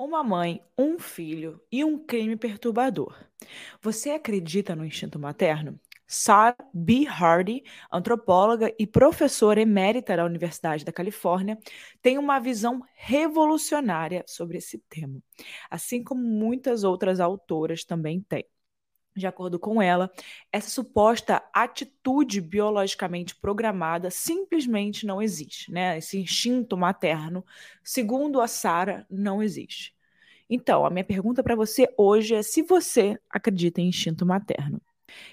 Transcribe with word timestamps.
Uma 0.00 0.22
mãe, 0.22 0.62
um 0.78 0.96
filho 0.96 1.60
e 1.72 1.84
um 1.84 1.98
crime 1.98 2.36
perturbador. 2.36 3.18
Você 3.82 4.10
acredita 4.10 4.76
no 4.76 4.84
instinto 4.84 5.18
materno? 5.18 5.78
Sarah 6.06 6.56
B. 6.72 7.04
Hardy, 7.06 7.64
antropóloga 7.92 8.72
e 8.78 8.86
professora 8.86 9.60
emérita 9.60 10.16
da 10.16 10.24
Universidade 10.24 10.84
da 10.84 10.92
Califórnia, 10.92 11.58
tem 12.00 12.16
uma 12.16 12.38
visão 12.38 12.80
revolucionária 12.94 14.24
sobre 14.26 14.58
esse 14.58 14.78
tema, 14.88 15.20
assim 15.68 16.02
como 16.02 16.22
muitas 16.22 16.84
outras 16.84 17.18
autoras 17.18 17.84
também 17.84 18.22
têm. 18.22 18.46
De 19.16 19.26
acordo 19.26 19.58
com 19.58 19.82
ela, 19.82 20.10
essa 20.52 20.70
suposta 20.70 21.42
atitude 21.52 22.40
biologicamente 22.40 23.34
programada 23.34 24.10
simplesmente 24.10 25.04
não 25.04 25.20
existe, 25.20 25.72
né? 25.72 25.98
Esse 25.98 26.18
instinto 26.18 26.76
materno, 26.76 27.44
segundo 27.82 28.40
a 28.40 28.46
Sara, 28.46 29.06
não 29.10 29.42
existe. 29.42 29.94
Então, 30.48 30.86
a 30.86 30.90
minha 30.90 31.04
pergunta 31.04 31.42
para 31.42 31.56
você 31.56 31.92
hoje 31.96 32.34
é 32.34 32.42
se 32.42 32.62
você 32.62 33.18
acredita 33.28 33.80
em 33.80 33.88
instinto 33.88 34.24
materno. 34.24 34.80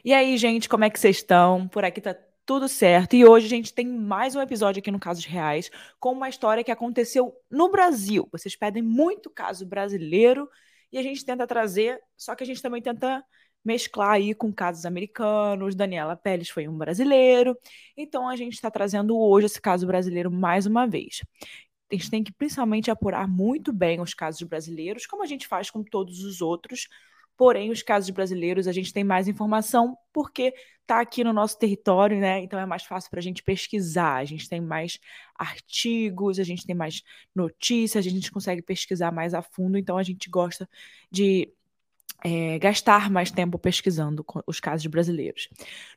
E 0.04 0.14
aí, 0.14 0.38
gente, 0.38 0.68
como 0.68 0.84
é 0.84 0.90
que 0.90 1.00
vocês 1.00 1.18
estão? 1.18 1.68
Por 1.68 1.86
aqui 1.86 2.02
tá 2.02 2.16
tudo 2.46 2.68
certo. 2.68 3.16
E 3.16 3.26
hoje 3.26 3.48
a 3.48 3.50
gente 3.50 3.74
tem 3.74 3.88
mais 3.88 4.36
um 4.36 4.42
episódio 4.42 4.80
aqui 4.80 4.92
no 4.92 5.00
Casos 5.00 5.26
Reais 5.26 5.72
com 6.00 6.12
uma 6.12 6.30
história 6.30 6.64
que 6.64 6.72
aconteceu 6.72 7.34
no 7.50 7.70
Brasil. 7.70 8.28
Vocês 8.32 8.56
pedem 8.56 8.84
muito 8.84 9.30
caso 9.30 9.66
brasileiro 9.66 10.48
e 10.92 10.98
a 10.98 11.04
gente 11.04 11.26
tenta 11.26 11.48
trazer, 11.48 12.00
só 12.16 12.36
que 12.36 12.44
a 12.44 12.46
gente 12.46 12.62
também 12.62 12.82
tenta 12.82 13.24
mesclar 13.66 14.12
aí 14.12 14.34
com 14.34 14.54
casos 14.54 14.86
americanos. 14.86 15.76
Daniela 15.76 16.16
Pérez 16.16 16.50
foi 16.50 16.68
um 16.68 16.78
brasileiro. 16.78 17.58
Então 17.98 18.30
a 18.30 18.36
gente 18.36 18.54
está 18.54 18.70
trazendo 18.70 19.18
hoje 19.18 19.48
esse 19.48 19.60
caso 19.60 19.88
brasileiro 19.88 20.32
mais 20.32 20.66
uma 20.66 20.86
vez. 20.86 21.22
A 21.92 21.96
gente 21.96 22.10
tem 22.10 22.24
que 22.24 22.32
principalmente 22.32 22.92
apurar 22.92 23.28
muito 23.28 23.74
bem 23.74 24.00
os 24.02 24.14
casos 24.14 24.42
brasileiros, 24.44 25.06
como 25.06 25.24
a 25.24 25.28
gente 25.28 25.48
faz 25.48 25.70
com 25.70 25.84
todos 25.84 26.24
os 26.24 26.42
outros. 26.42 26.88
Porém, 27.38 27.70
os 27.70 27.84
casos 27.84 28.10
brasileiros 28.12 28.68
a 28.68 28.72
gente 28.72 28.94
tem 28.94 29.04
mais 29.04 29.28
informação 29.28 29.98
porque 30.14 30.54
está 30.82 31.02
aqui 31.02 31.24
no 31.24 31.34
nosso 31.34 31.60
território, 31.60 32.18
né? 32.18 32.40
Então 32.42 32.60
é 32.60 32.66
mais 32.66 32.84
fácil 32.84 33.10
para 33.10 33.20
a 33.20 33.24
gente 33.24 33.44
pesquisar. 33.44 34.16
A 34.16 34.26
gente 34.26 34.48
tem 34.48 34.62
mais 34.62 35.00
artigos, 35.38 36.40
a 36.40 36.44
gente 36.44 36.66
tem 36.66 36.76
mais 36.76 37.04
notícias, 37.36 38.06
a 38.06 38.10
gente 38.10 38.32
consegue 38.32 38.62
pesquisar 38.62 39.12
mais 39.12 39.34
a 39.34 39.42
fundo. 39.42 39.78
Então 39.78 39.98
a 39.98 40.04
gente 40.04 40.30
gosta 40.30 40.70
de 41.12 41.52
é, 42.26 42.58
gastar 42.58 43.12
mais 43.12 43.30
tempo 43.30 43.60
pesquisando 43.60 44.26
os 44.48 44.60
casos 44.60 44.88
brasileiros. 44.88 45.48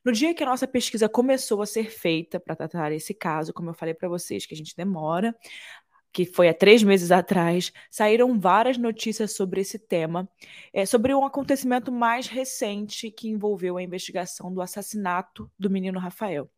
No 0.04 0.12
dia 0.12 0.34
que 0.34 0.42
a 0.42 0.46
nossa 0.46 0.68
pesquisa 0.68 1.08
começou 1.08 1.62
a 1.62 1.66
ser 1.66 1.90
feita 1.90 2.38
para 2.38 2.54
tratar 2.54 2.92
esse 2.92 3.14
caso, 3.14 3.50
como 3.50 3.70
eu 3.70 3.74
falei 3.74 3.94
para 3.94 4.10
vocês, 4.10 4.44
que 4.44 4.52
a 4.52 4.56
gente 4.56 4.76
demora, 4.76 5.34
que 6.12 6.26
foi 6.26 6.50
há 6.50 6.54
três 6.54 6.82
meses 6.82 7.10
atrás, 7.10 7.72
saíram 7.90 8.38
várias 8.38 8.76
notícias 8.76 9.34
sobre 9.34 9.62
esse 9.62 9.78
tema, 9.78 10.28
é, 10.70 10.84
sobre 10.84 11.14
um 11.14 11.24
acontecimento 11.24 11.90
mais 11.90 12.26
recente 12.26 13.10
que 13.10 13.30
envolveu 13.30 13.78
a 13.78 13.82
investigação 13.82 14.52
do 14.52 14.60
assassinato 14.60 15.50
do 15.58 15.70
menino 15.70 15.98
Rafael. 15.98 16.50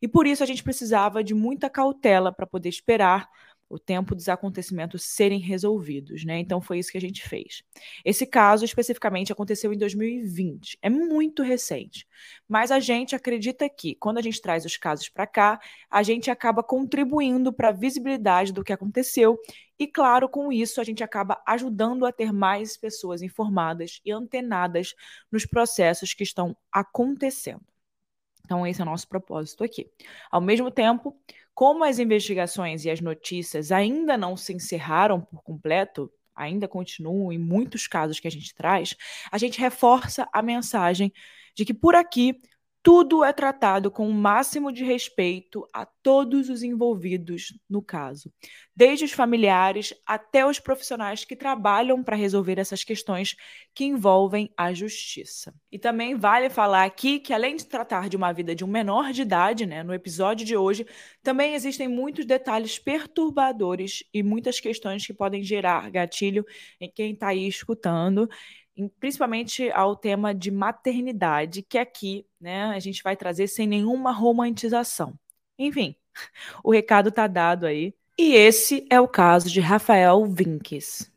E 0.00 0.08
por 0.08 0.26
isso 0.26 0.42
a 0.42 0.46
gente 0.46 0.64
precisava 0.64 1.22
de 1.22 1.32
muita 1.32 1.70
cautela 1.70 2.32
para 2.32 2.46
poder 2.46 2.70
esperar 2.70 3.28
o 3.72 3.78
tempo 3.78 4.14
dos 4.14 4.28
acontecimentos 4.28 5.02
serem 5.02 5.40
resolvidos, 5.40 6.24
né? 6.24 6.38
Então 6.38 6.60
foi 6.60 6.78
isso 6.78 6.92
que 6.92 6.98
a 6.98 7.00
gente 7.00 7.26
fez. 7.26 7.62
Esse 8.04 8.26
caso 8.26 8.66
especificamente 8.66 9.32
aconteceu 9.32 9.72
em 9.72 9.78
2020, 9.78 10.78
é 10.82 10.90
muito 10.90 11.42
recente, 11.42 12.06
mas 12.46 12.70
a 12.70 12.78
gente 12.78 13.16
acredita 13.16 13.66
que 13.70 13.94
quando 13.94 14.18
a 14.18 14.22
gente 14.22 14.42
traz 14.42 14.66
os 14.66 14.76
casos 14.76 15.08
para 15.08 15.26
cá, 15.26 15.58
a 15.90 16.02
gente 16.02 16.30
acaba 16.30 16.62
contribuindo 16.62 17.50
para 17.50 17.70
a 17.70 17.72
visibilidade 17.72 18.52
do 18.52 18.62
que 18.62 18.74
aconteceu 18.74 19.38
e 19.78 19.86
claro, 19.86 20.28
com 20.28 20.52
isso 20.52 20.78
a 20.78 20.84
gente 20.84 21.02
acaba 21.02 21.42
ajudando 21.46 22.04
a 22.04 22.12
ter 22.12 22.30
mais 22.30 22.76
pessoas 22.76 23.22
informadas 23.22 24.00
e 24.04 24.12
antenadas 24.12 24.94
nos 25.30 25.46
processos 25.46 26.12
que 26.12 26.22
estão 26.22 26.54
acontecendo. 26.70 27.64
Então, 28.44 28.66
esse 28.66 28.80
é 28.80 28.84
o 28.84 28.86
nosso 28.86 29.08
propósito 29.08 29.64
aqui. 29.64 29.90
Ao 30.30 30.40
mesmo 30.40 30.70
tempo, 30.70 31.16
como 31.54 31.84
as 31.84 31.98
investigações 31.98 32.84
e 32.84 32.90
as 32.90 33.00
notícias 33.00 33.70
ainda 33.70 34.16
não 34.16 34.36
se 34.36 34.52
encerraram 34.52 35.20
por 35.20 35.42
completo, 35.42 36.10
ainda 36.34 36.66
continuam 36.66 37.32
em 37.32 37.38
muitos 37.38 37.86
casos 37.86 38.18
que 38.18 38.28
a 38.28 38.30
gente 38.30 38.54
traz, 38.54 38.96
a 39.30 39.38
gente 39.38 39.60
reforça 39.60 40.28
a 40.32 40.42
mensagem 40.42 41.12
de 41.54 41.64
que 41.64 41.74
por 41.74 41.94
aqui 41.94 42.40
tudo 42.82 43.22
é 43.22 43.32
tratado 43.32 43.92
com 43.92 44.08
o 44.08 44.12
máximo 44.12 44.72
de 44.72 44.84
respeito 44.84 45.64
a 45.72 45.86
todos 45.86 46.48
os 46.48 46.64
envolvidos 46.64 47.56
no 47.70 47.80
caso, 47.80 48.32
desde 48.74 49.04
os 49.04 49.12
familiares 49.12 49.94
até 50.04 50.44
os 50.44 50.58
profissionais 50.58 51.24
que 51.24 51.36
trabalham 51.36 52.02
para 52.02 52.16
resolver 52.16 52.58
essas 52.58 52.82
questões 52.82 53.36
que 53.72 53.84
envolvem 53.84 54.52
a 54.56 54.74
justiça. 54.74 55.54
E 55.70 55.78
também 55.78 56.16
vale 56.16 56.50
falar 56.50 56.82
aqui 56.82 57.20
que, 57.20 57.32
além 57.32 57.54
de 57.54 57.66
tratar 57.66 58.08
de 58.08 58.16
uma 58.16 58.32
vida 58.32 58.52
de 58.52 58.64
um 58.64 58.68
menor 58.68 59.12
de 59.12 59.22
idade, 59.22 59.64
né, 59.64 59.84
no 59.84 59.94
episódio 59.94 60.44
de 60.44 60.56
hoje, 60.56 60.84
também 61.22 61.54
existem 61.54 61.86
muitos 61.86 62.26
detalhes 62.26 62.80
perturbadores 62.80 64.02
e 64.12 64.24
muitas 64.24 64.58
questões 64.58 65.06
que 65.06 65.14
podem 65.14 65.44
gerar 65.44 65.88
gatilho 65.88 66.44
em 66.80 66.90
quem 66.90 67.12
está 67.12 67.28
aí 67.28 67.46
escutando 67.46 68.28
principalmente 68.98 69.70
ao 69.72 69.96
tema 69.96 70.34
de 70.34 70.50
maternidade, 70.50 71.62
que 71.62 71.78
aqui 71.78 72.26
né, 72.40 72.64
a 72.66 72.78
gente 72.78 73.02
vai 73.02 73.16
trazer 73.16 73.46
sem 73.46 73.66
nenhuma 73.66 74.12
romantização. 74.12 75.14
Enfim, 75.58 75.94
o 76.64 76.72
recado 76.72 77.08
está 77.08 77.26
dado 77.26 77.66
aí. 77.66 77.94
E 78.18 78.34
esse 78.34 78.86
é 78.90 79.00
o 79.00 79.08
caso 79.08 79.50
de 79.50 79.60
Rafael 79.60 80.24
Vinques. 80.26 81.10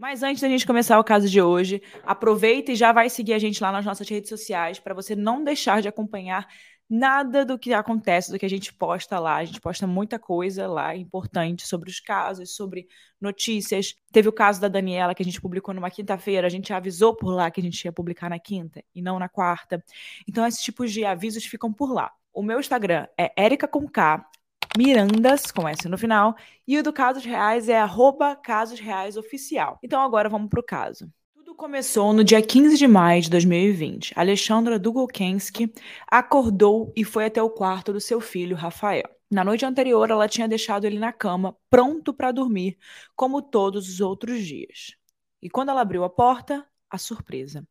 Mas 0.00 0.22
antes 0.22 0.40
da 0.40 0.48
gente 0.48 0.66
começar 0.66 0.98
o 0.98 1.04
caso 1.04 1.28
de 1.28 1.42
hoje, 1.42 1.82
aproveita 2.02 2.72
e 2.72 2.74
já 2.74 2.90
vai 2.90 3.10
seguir 3.10 3.34
a 3.34 3.38
gente 3.38 3.62
lá 3.62 3.70
nas 3.70 3.84
nossas 3.84 4.08
redes 4.08 4.30
sociais 4.30 4.78
para 4.78 4.94
você 4.94 5.14
não 5.14 5.44
deixar 5.44 5.82
de 5.82 5.88
acompanhar 5.88 6.48
nada 6.90 7.44
do 7.44 7.56
que 7.56 7.72
acontece, 7.72 8.32
do 8.32 8.38
que 8.38 8.44
a 8.44 8.50
gente 8.50 8.74
posta 8.74 9.20
lá. 9.20 9.36
A 9.36 9.44
gente 9.44 9.60
posta 9.60 9.86
muita 9.86 10.18
coisa 10.18 10.66
lá 10.66 10.96
importante 10.96 11.64
sobre 11.64 11.88
os 11.88 12.00
casos, 12.00 12.56
sobre 12.56 12.88
notícias. 13.20 13.94
Teve 14.10 14.28
o 14.28 14.32
caso 14.32 14.60
da 14.60 14.66
Daniela 14.66 15.14
que 15.14 15.22
a 15.22 15.24
gente 15.24 15.40
publicou 15.40 15.72
numa 15.72 15.90
quinta-feira, 15.90 16.48
a 16.48 16.50
gente 16.50 16.72
avisou 16.72 17.14
por 17.14 17.32
lá 17.32 17.48
que 17.48 17.60
a 17.60 17.62
gente 17.62 17.84
ia 17.84 17.92
publicar 17.92 18.28
na 18.28 18.40
quinta 18.40 18.82
e 18.92 19.00
não 19.00 19.20
na 19.20 19.28
quarta. 19.28 19.82
Então, 20.28 20.44
esses 20.44 20.60
tipos 20.60 20.92
de 20.92 21.04
avisos 21.04 21.44
ficam 21.44 21.72
por 21.72 21.92
lá. 21.92 22.12
O 22.32 22.42
meu 22.42 22.58
Instagram 22.58 23.06
é 23.16 23.32
Erica 23.40 23.68
com 23.68 23.88
K, 23.88 24.28
Mirandas, 24.76 25.50
com 25.50 25.68
S 25.68 25.88
no 25.88 25.98
final, 25.98 26.36
e 26.66 26.78
o 26.78 26.82
do 26.82 26.92
Casos 26.92 27.24
Reais 27.24 27.68
é 27.68 27.78
arroba 27.78 28.34
Casos 28.36 28.80
Reais 28.80 29.16
Oficial. 29.16 29.78
Então 29.82 30.00
agora 30.00 30.28
vamos 30.28 30.48
para 30.48 30.60
o 30.60 30.62
caso. 30.62 31.12
Começou 31.60 32.14
no 32.14 32.24
dia 32.24 32.40
15 32.40 32.78
de 32.78 32.88
maio 32.88 33.20
de 33.20 33.28
2020. 33.28 34.14
Alexandra 34.16 34.78
Dugolkensky 34.78 35.70
acordou 36.10 36.90
e 36.96 37.04
foi 37.04 37.26
até 37.26 37.42
o 37.42 37.50
quarto 37.50 37.92
do 37.92 38.00
seu 38.00 38.18
filho, 38.18 38.56
Rafael. 38.56 39.04
Na 39.30 39.44
noite 39.44 39.66
anterior, 39.66 40.10
ela 40.10 40.26
tinha 40.26 40.48
deixado 40.48 40.86
ele 40.86 40.98
na 40.98 41.12
cama, 41.12 41.54
pronto 41.68 42.14
para 42.14 42.32
dormir, 42.32 42.78
como 43.14 43.42
todos 43.42 43.90
os 43.90 44.00
outros 44.00 44.42
dias. 44.42 44.96
E 45.42 45.50
quando 45.50 45.68
ela 45.68 45.82
abriu 45.82 46.02
a 46.02 46.08
porta, 46.08 46.66
a 46.88 46.96
surpresa. 46.96 47.62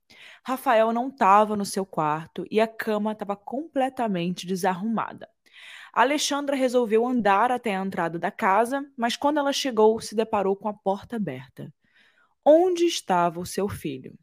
Rafael 0.46 0.94
não 0.94 1.08
estava 1.08 1.56
no 1.56 1.66
seu 1.66 1.84
quarto 1.84 2.46
e 2.52 2.62
a 2.62 2.68
cama 2.68 3.14
estava 3.14 3.36
completamente 3.36 4.46
desarrumada. 4.46 5.28
Alexandra 5.92 6.56
resolveu 6.56 7.08
andar 7.08 7.52
até 7.52 7.76
a 7.76 7.84
entrada 7.84 8.20
da 8.20 8.30
casa, 8.30 8.86
mas 8.96 9.16
quando 9.16 9.40
ela 9.40 9.52
chegou, 9.52 10.00
se 10.00 10.14
deparou 10.14 10.56
com 10.56 10.70
a 10.70 10.74
porta 10.76 11.16
aberta. 11.16 11.74
Onde 12.46 12.86
estava 12.86 13.40
o 13.40 13.46
seu 13.46 13.68
filho? 13.70 14.14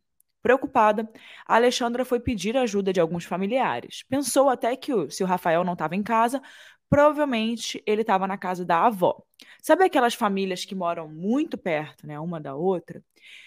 Preocupada, 0.43 1.11
Alexandra 1.47 2.05
foi 2.05 2.21
pedir 2.21 2.57
ajuda 2.57 2.93
de 2.93 3.01
alguns 3.01 3.25
familiares. 3.25 4.05
Pensou 4.09 4.49
até 4.49 4.77
que, 4.77 4.93
se 5.11 5.25
o 5.25 5.27
Rafael 5.27 5.65
não 5.65 5.73
estava 5.73 5.97
em 5.97 6.03
casa, 6.03 6.41
provavelmente 6.89 7.83
ele 7.85 8.03
estava 8.03 8.27
na 8.27 8.39
casa 8.39 8.65
da 8.65 8.87
avó. 8.87 9.21
Sabe 9.61 9.85
aquelas 9.85 10.15
famílias 10.15 10.65
que 10.65 10.75
moram 10.75 11.09
muito 11.09 11.59
perto, 11.59 12.07
né, 12.07 12.19
uma 12.21 12.41
da 12.41 12.55
outra? 12.55 13.03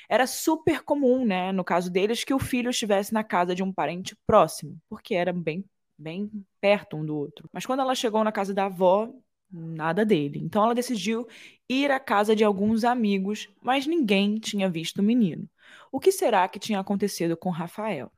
Era 0.10 0.28
super 0.28 0.84
comum, 0.84 1.26
né, 1.26 1.52
no 1.52 1.64
caso 1.64 1.90
deles, 1.92 2.24
que 2.24 2.34
o 2.34 2.40
filho 2.40 2.70
estivesse 2.70 3.14
na 3.14 3.24
casa 3.24 3.56
de 3.56 3.64
um 3.64 3.72
parente 3.72 4.16
próximo, 4.28 4.78
porque 4.90 5.16
era 5.16 5.32
bem 5.34 5.64
bem 5.98 6.32
perto 6.62 6.96
um 6.96 7.06
do 7.06 7.16
outro. 7.16 7.50
Mas 7.52 7.66
quando 7.66 7.82
ela 7.82 7.94
chegou 7.94 8.24
na 8.24 8.32
casa 8.32 8.54
da 8.54 8.66
avó, 8.66 9.10
nada 9.52 10.06
dele. 10.06 10.40
Então 10.40 10.64
ela 10.64 10.76
decidiu 10.76 11.28
ir 11.68 11.92
à 11.92 12.00
casa 12.00 12.36
de 12.36 12.44
alguns 12.44 12.84
amigos, 12.84 13.50
mas 13.62 13.86
ninguém 13.88 14.40
tinha 14.40 14.70
visto 14.70 15.00
o 15.00 15.04
menino. 15.04 15.50
O 15.92 16.00
que 16.00 16.12
será 16.12 16.48
que 16.48 16.60
tinha 16.60 16.80
acontecido 16.80 17.36
com 17.38 17.50
Rafael? 17.50 18.12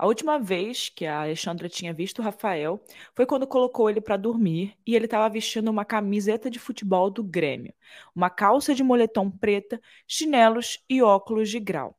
A 0.00 0.06
última 0.06 0.38
vez 0.38 0.88
que 0.88 1.04
a 1.04 1.20
Alexandra 1.20 1.68
tinha 1.68 1.92
visto 1.92 2.22
Rafael 2.22 2.82
foi 3.14 3.26
quando 3.26 3.46
colocou 3.46 3.90
ele 3.90 4.00
para 4.00 4.16
dormir 4.16 4.74
e 4.86 4.96
ele 4.96 5.04
estava 5.04 5.28
vestindo 5.28 5.70
uma 5.70 5.84
camiseta 5.84 6.50
de 6.50 6.58
futebol 6.58 7.10
do 7.10 7.22
Grêmio, 7.22 7.74
uma 8.14 8.30
calça 8.30 8.74
de 8.74 8.82
moletom 8.82 9.30
preta, 9.30 9.78
chinelos 10.08 10.78
e 10.88 11.02
óculos 11.02 11.50
de 11.50 11.60
grau. 11.60 11.98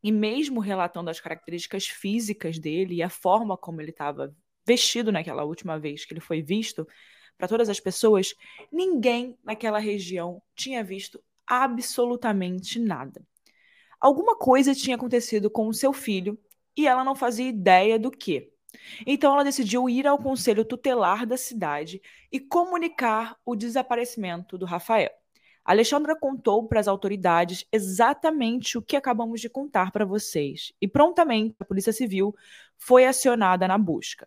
E 0.00 0.12
mesmo 0.12 0.60
relatando 0.60 1.10
as 1.10 1.18
características 1.18 1.86
físicas 1.86 2.60
dele 2.60 2.94
e 2.94 3.02
a 3.02 3.10
forma 3.10 3.56
como 3.56 3.80
ele 3.80 3.90
estava 3.90 4.32
vestido 4.64 5.10
naquela 5.10 5.42
última 5.42 5.80
vez 5.80 6.04
que 6.04 6.12
ele 6.12 6.20
foi 6.20 6.42
visto 6.42 6.86
para 7.36 7.48
todas 7.48 7.68
as 7.68 7.80
pessoas, 7.80 8.34
ninguém 8.70 9.36
naquela 9.42 9.78
região 9.78 10.42
tinha 10.54 10.82
visto 10.82 11.22
absolutamente 11.46 12.78
nada. 12.78 13.22
Alguma 14.00 14.36
coisa 14.36 14.74
tinha 14.74 14.96
acontecido 14.96 15.50
com 15.50 15.68
o 15.68 15.74
seu 15.74 15.92
filho 15.92 16.38
e 16.76 16.86
ela 16.86 17.04
não 17.04 17.14
fazia 17.14 17.48
ideia 17.48 17.98
do 17.98 18.10
que. 18.10 18.52
Então 19.06 19.32
ela 19.32 19.44
decidiu 19.44 19.88
ir 19.88 20.06
ao 20.06 20.18
conselho 20.18 20.64
tutelar 20.64 21.26
da 21.26 21.36
cidade 21.36 22.00
e 22.30 22.40
comunicar 22.40 23.36
o 23.44 23.54
desaparecimento 23.54 24.56
do 24.56 24.64
Rafael. 24.64 25.10
Alexandra 25.64 26.16
contou 26.16 26.66
para 26.66 26.80
as 26.80 26.88
autoridades 26.88 27.64
exatamente 27.70 28.76
o 28.76 28.82
que 28.82 28.96
acabamos 28.96 29.40
de 29.40 29.48
contar 29.48 29.92
para 29.92 30.04
vocês 30.04 30.72
e 30.80 30.88
prontamente 30.88 31.54
a 31.60 31.64
Polícia 31.64 31.92
Civil 31.92 32.34
foi 32.76 33.06
acionada 33.06 33.68
na 33.68 33.78
busca. 33.78 34.26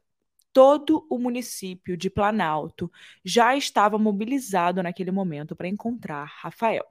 Todo 0.55 1.05
o 1.09 1.19
município 1.19 1.97
de 1.97 2.09
Planalto 2.09 2.89
já 3.25 3.57
estava 3.57 3.97
mobilizado 3.97 4.81
naquele 4.81 5.11
momento 5.11 5.53
para 5.53 5.67
encontrar 5.67 6.23
Rafael. 6.23 6.85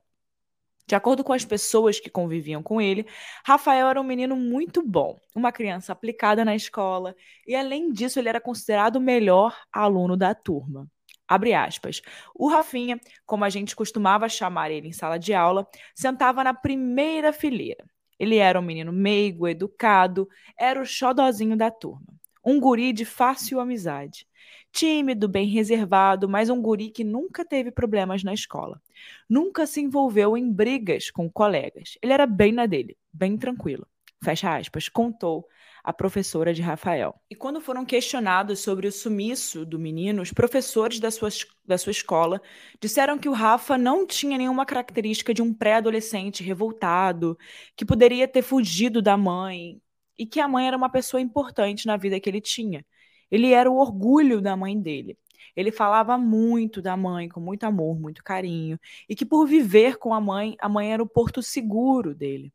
De 0.86 0.94
acordo 0.94 1.24
com 1.24 1.32
as 1.32 1.46
pessoas 1.46 1.98
que 1.98 2.10
conviviam 2.10 2.62
com 2.62 2.78
ele, 2.78 3.06
Rafael 3.42 3.88
era 3.88 3.98
um 3.98 4.04
menino 4.04 4.36
muito 4.36 4.86
bom, 4.86 5.18
uma 5.34 5.50
criança 5.50 5.92
aplicada 5.94 6.44
na 6.44 6.54
escola 6.54 7.16
e, 7.46 7.54
além 7.54 7.90
disso, 7.90 8.18
ele 8.18 8.28
era 8.28 8.38
considerado 8.38 8.96
o 8.96 9.00
melhor 9.00 9.58
aluno 9.72 10.14
da 10.14 10.34
turma. 10.34 10.86
Abre 11.26 11.54
aspas. 11.54 12.02
O 12.34 12.50
Rafinha, 12.50 13.00
como 13.24 13.46
a 13.46 13.48
gente 13.48 13.74
costumava 13.74 14.28
chamar 14.28 14.70
ele 14.70 14.88
em 14.88 14.92
sala 14.92 15.16
de 15.18 15.32
aula, 15.32 15.66
sentava 15.94 16.44
na 16.44 16.52
primeira 16.52 17.32
fileira. 17.32 17.86
Ele 18.18 18.36
era 18.36 18.60
um 18.60 18.62
menino 18.62 18.92
meigo, 18.92 19.48
educado, 19.48 20.28
era 20.54 20.82
o 20.82 20.84
xodozinho 20.84 21.56
da 21.56 21.70
turma. 21.70 22.14
Um 22.44 22.60
guri 22.60 22.92
de 22.92 23.04
fácil 23.04 23.58
amizade. 23.58 24.26
Tímido, 24.70 25.28
bem 25.28 25.46
reservado, 25.48 26.28
mas 26.28 26.50
um 26.50 26.60
guri 26.60 26.90
que 26.90 27.04
nunca 27.04 27.44
teve 27.44 27.70
problemas 27.70 28.22
na 28.22 28.34
escola. 28.34 28.82
Nunca 29.28 29.66
se 29.66 29.80
envolveu 29.80 30.36
em 30.36 30.52
brigas 30.52 31.10
com 31.10 31.30
colegas. 31.30 31.96
Ele 32.02 32.12
era 32.12 32.26
bem 32.26 32.52
na 32.52 32.66
dele, 32.66 32.96
bem 33.12 33.36
tranquilo. 33.36 33.86
Fecha 34.22 34.56
aspas, 34.56 34.88
contou 34.88 35.46
a 35.84 35.92
professora 35.92 36.54
de 36.54 36.62
Rafael. 36.62 37.14
E 37.30 37.36
quando 37.36 37.60
foram 37.60 37.84
questionados 37.84 38.60
sobre 38.60 38.88
o 38.88 38.92
sumiço 38.92 39.66
do 39.66 39.78
menino, 39.78 40.22
os 40.22 40.32
professores 40.32 40.98
da 40.98 41.10
sua, 41.10 41.28
da 41.62 41.76
sua 41.76 41.90
escola 41.90 42.40
disseram 42.80 43.18
que 43.18 43.28
o 43.28 43.32
Rafa 43.32 43.76
não 43.76 44.06
tinha 44.06 44.38
nenhuma 44.38 44.64
característica 44.64 45.34
de 45.34 45.42
um 45.42 45.52
pré-adolescente 45.52 46.42
revoltado, 46.42 47.38
que 47.76 47.84
poderia 47.84 48.26
ter 48.26 48.40
fugido 48.40 49.02
da 49.02 49.14
mãe, 49.14 49.78
e 50.18 50.26
que 50.26 50.40
a 50.40 50.48
mãe 50.48 50.66
era 50.66 50.76
uma 50.76 50.88
pessoa 50.88 51.20
importante 51.20 51.86
na 51.86 51.96
vida 51.96 52.18
que 52.20 52.28
ele 52.28 52.40
tinha. 52.40 52.84
Ele 53.30 53.52
era 53.52 53.70
o 53.70 53.76
orgulho 53.76 54.40
da 54.40 54.56
mãe 54.56 54.80
dele. 54.80 55.18
Ele 55.56 55.70
falava 55.70 56.18
muito 56.18 56.82
da 56.82 56.96
mãe, 56.96 57.28
com 57.28 57.40
muito 57.40 57.64
amor, 57.64 57.98
muito 57.98 58.24
carinho, 58.24 58.78
e 59.08 59.14
que 59.14 59.24
por 59.24 59.46
viver 59.46 59.98
com 59.98 60.12
a 60.14 60.20
mãe, 60.20 60.56
a 60.60 60.68
mãe 60.68 60.92
era 60.92 61.02
o 61.02 61.08
porto 61.08 61.42
seguro 61.42 62.14
dele. 62.14 62.52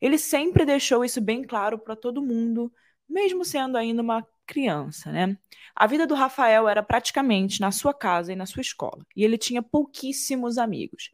Ele 0.00 0.18
sempre 0.18 0.64
deixou 0.64 1.04
isso 1.04 1.20
bem 1.20 1.42
claro 1.42 1.78
para 1.78 1.96
todo 1.96 2.22
mundo, 2.22 2.72
mesmo 3.08 3.44
sendo 3.44 3.76
ainda 3.78 4.02
uma 4.02 4.26
criança, 4.46 5.10
né? 5.12 5.36
A 5.74 5.86
vida 5.86 6.06
do 6.06 6.14
Rafael 6.14 6.68
era 6.68 6.82
praticamente 6.82 7.60
na 7.60 7.70
sua 7.70 7.94
casa 7.94 8.32
e 8.32 8.36
na 8.36 8.44
sua 8.46 8.60
escola, 8.60 9.06
e 9.16 9.24
ele 9.24 9.38
tinha 9.38 9.62
pouquíssimos 9.62 10.58
amigos. 10.58 11.10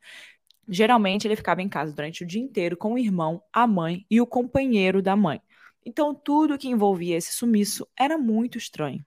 Geralmente 0.68 1.26
ele 1.26 1.36
ficava 1.36 1.62
em 1.62 1.68
casa 1.68 1.92
durante 1.94 2.22
o 2.24 2.26
dia 2.26 2.42
inteiro 2.42 2.76
com 2.76 2.94
o 2.94 2.98
irmão, 2.98 3.42
a 3.52 3.66
mãe 3.66 4.04
e 4.10 4.20
o 4.20 4.26
companheiro 4.26 5.00
da 5.00 5.16
mãe. 5.16 5.40
Então 5.88 6.14
tudo 6.14 6.58
que 6.58 6.68
envolvia 6.68 7.16
esse 7.16 7.32
sumiço 7.32 7.88
era 7.98 8.18
muito 8.18 8.58
estranho. 8.58 9.02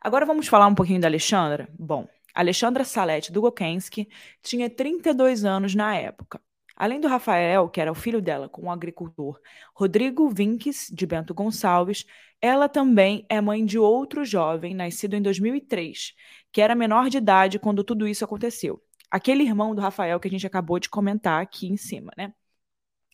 Agora 0.00 0.24
vamos 0.24 0.46
falar 0.46 0.68
um 0.68 0.74
pouquinho 0.74 1.00
da 1.00 1.08
Alexandra? 1.08 1.68
Bom, 1.76 2.06
Alexandra 2.32 2.84
Salete 2.84 3.32
Dugokensky 3.32 4.08
tinha 4.40 4.70
32 4.70 5.44
anos 5.44 5.74
na 5.74 5.96
época. 5.96 6.40
Além 6.76 7.00
do 7.00 7.08
Rafael, 7.08 7.68
que 7.68 7.80
era 7.80 7.90
o 7.90 7.94
filho 7.94 8.22
dela 8.22 8.48
com 8.48 8.66
o 8.66 8.70
agricultor 8.70 9.40
Rodrigo 9.74 10.28
Vinques, 10.28 10.88
de 10.94 11.06
Bento 11.08 11.34
Gonçalves, 11.34 12.04
ela 12.40 12.68
também 12.68 13.26
é 13.28 13.40
mãe 13.40 13.64
de 13.66 13.76
outro 13.76 14.24
jovem, 14.24 14.74
nascido 14.76 15.16
em 15.16 15.22
2003, 15.22 16.14
que 16.52 16.60
era 16.60 16.76
menor 16.76 17.10
de 17.10 17.18
idade 17.18 17.58
quando 17.58 17.82
tudo 17.82 18.06
isso 18.06 18.24
aconteceu. 18.24 18.80
Aquele 19.10 19.42
irmão 19.42 19.74
do 19.74 19.82
Rafael 19.82 20.20
que 20.20 20.28
a 20.28 20.30
gente 20.30 20.46
acabou 20.46 20.78
de 20.78 20.88
comentar 20.88 21.42
aqui 21.42 21.66
em 21.66 21.76
cima, 21.76 22.12
né? 22.16 22.32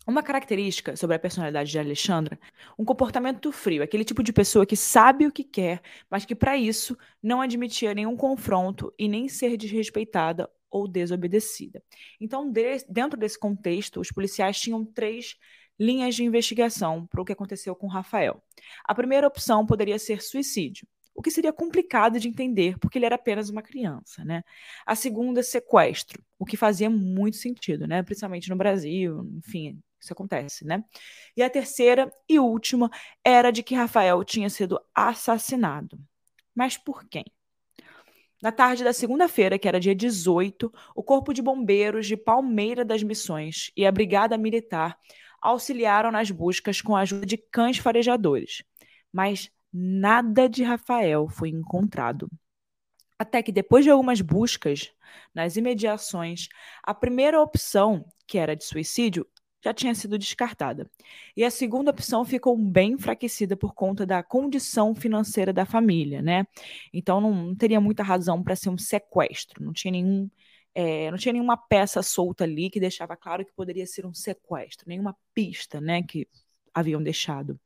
Uma 0.05 0.23
característica 0.23 0.97
sobre 0.97 1.15
a 1.15 1.19
personalidade 1.19 1.71
de 1.71 1.79
Alexandra, 1.79 2.37
um 2.77 2.85
comportamento 2.85 3.53
frio, 3.53 3.85
aquele 3.85 4.05
tipo 4.05 4.21
de 4.21 4.33
pessoa 4.33 4.67
que 4.67 4.77
sabe 4.77 5.29
o 5.29 5.33
que 5.33 5.45
quer, 5.45 5.81
mas 6.11 6.25
que 6.25 6.35
para 6.35 6.57
isso 6.57 6.99
não 7.23 7.41
admitia 7.41 7.95
nenhum 7.95 8.17
confronto 8.17 8.93
e 8.99 9.07
nem 9.07 9.29
ser 9.29 9.57
desrespeitada 9.57 10.51
ou 10.69 10.89
desobedecida. 10.89 11.81
Então, 12.21 12.51
de, 12.51 12.85
dentro 12.89 13.17
desse 13.17 13.39
contexto, 13.39 14.01
os 14.01 14.11
policiais 14.11 14.61
tinham 14.61 14.85
três 14.85 15.37
linhas 15.79 16.17
de 16.17 16.25
investigação 16.25 17.07
para 17.07 17.23
o 17.23 17.25
que 17.25 17.33
aconteceu 17.33 17.77
com 17.77 17.87
Rafael. 17.87 18.43
A 18.85 18.95
primeira 18.97 19.27
opção 19.29 19.65
poderia 19.65 20.01
ser 20.01 20.21
suicídio, 20.21 20.87
o 21.15 21.23
que 21.23 21.31
seria 21.31 21.53
complicado 21.53 22.19
de 22.19 22.29
entender 22.29 22.77
porque 22.79 22.99
ele 22.99 23.07
era 23.07 23.15
apenas 23.15 23.51
uma 23.51 23.63
criança, 23.63 24.25
né? 24.25 24.43
A 24.85 24.97
segunda, 24.97 25.45
sequestro, 25.45 26.25
o 26.39 26.45
que 26.45 26.57
fazia 26.57 26.91
muito 26.91 27.37
sentido, 27.37 27.87
né? 27.87 28.03
Principalmente 28.03 28.51
no 28.51 28.57
Brasil, 28.57 29.31
enfim, 29.37 29.81
isso 30.03 30.13
acontece, 30.13 30.67
né? 30.67 30.85
E 31.37 31.43
a 31.43 31.49
terceira 31.49 32.13
e 32.29 32.39
última 32.39 32.91
era 33.25 33.51
de 33.51 33.63
que 33.63 33.75
Rafael 33.75 34.23
tinha 34.25 34.51
sido 34.51 34.81
assassinado. 34.95 35.99
Mas 36.55 36.77
por 36.77 37.05
quem? 37.09 37.25
Na 38.43 38.51
tarde 38.51 38.83
da 38.83 38.93
segunda-feira, 38.93 39.57
que 39.57 39.69
era 39.69 39.79
dia 39.79 39.95
18, 39.95 40.73
o 40.97 41.03
Corpo 41.03 41.33
de 41.33 41.41
Bombeiros 41.41 42.09
de 42.09 42.17
Palmeira 42.17 42.85
das 42.85 43.03
Missões 43.03 43.71
e 43.77 43.87
a 43.87 43.93
Brigada 43.93 44.37
Militar 44.37 44.99
auxiliaram 45.41 46.11
nas 46.11 46.31
buscas 46.31 46.81
com 46.81 46.97
a 46.97 47.01
ajuda 47.01 47.25
de 47.25 47.37
cães 47.37 47.79
farejadores. 47.79 48.65
Mas 49.13 49.49
nada 49.73 50.49
de 50.49 50.65
Rafael 50.65 51.29
foi 51.29 51.51
encontrado. 51.51 52.29
Até 53.17 53.41
que 53.41 53.53
depois 53.53 53.85
de 53.85 53.91
algumas 53.91 54.21
buscas 54.21 54.93
nas 55.33 55.57
imediações, 55.57 56.49
a 56.83 56.93
primeira 56.93 57.41
opção, 57.41 58.05
que 58.27 58.39
era 58.39 58.57
de 58.57 58.65
suicídio, 58.65 59.25
já 59.63 59.73
tinha 59.73 59.95
sido 59.95 60.19
descartada. 60.19 60.91
E 61.37 61.45
a 61.45 61.51
segunda 61.51 61.91
opção 61.91 62.25
ficou 62.25 62.57
bem 62.57 62.93
enfraquecida 62.93 63.57
por 63.57 63.75
conta 63.75 64.05
da 64.05 64.23
condição 64.23 64.95
financeira 64.95 65.53
da 65.53 65.65
família, 65.65 66.21
né? 66.21 66.47
Então 66.93 67.21
não, 67.21 67.33
não 67.33 67.55
teria 67.55 67.81
muita 67.81 68.03
razão 68.03 68.43
para 68.43 68.57
ser 68.57 68.71
um 68.71 68.79
sequestro, 68.79 69.65
não 69.65 69.73
tinha 69.73 69.93
nenhum. 69.93 70.29
É, 70.75 71.11
não 71.11 71.19
tinha 71.19 71.35
nenhuma 71.35 71.55
peça 71.57 72.03
solta 72.03 72.45
ali 72.45 72.71
que 72.71 72.81
deixava 72.81 73.15
claro 73.15 73.45
que 73.45 73.53
poderia 73.53 73.87
ser 73.87 74.07
um 74.07 74.15
sequestro, 74.15 74.89
nenhuma 74.89 75.15
pista, 75.35 75.83
né, 75.83 76.03
que 76.03 76.27
haviam 76.73 77.03
deixado. 77.03 77.61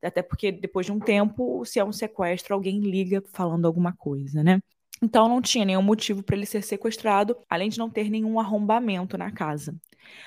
Até 0.00 0.22
porque 0.22 0.52
depois 0.52 0.86
de 0.86 0.92
um 0.92 1.00
tempo, 1.00 1.64
se 1.64 1.80
é 1.80 1.84
um 1.84 1.92
sequestro, 1.92 2.54
alguém 2.54 2.78
liga 2.78 3.20
falando 3.32 3.66
alguma 3.66 3.92
coisa, 3.92 4.44
né? 4.44 4.60
Então 5.02 5.28
não 5.28 5.42
tinha 5.42 5.64
nenhum 5.64 5.82
motivo 5.82 6.22
para 6.22 6.36
ele 6.36 6.46
ser 6.46 6.62
sequestrado, 6.62 7.36
além 7.50 7.68
de 7.68 7.78
não 7.78 7.90
ter 7.90 8.08
nenhum 8.08 8.38
arrombamento 8.38 9.18
na 9.18 9.32
casa. 9.32 9.74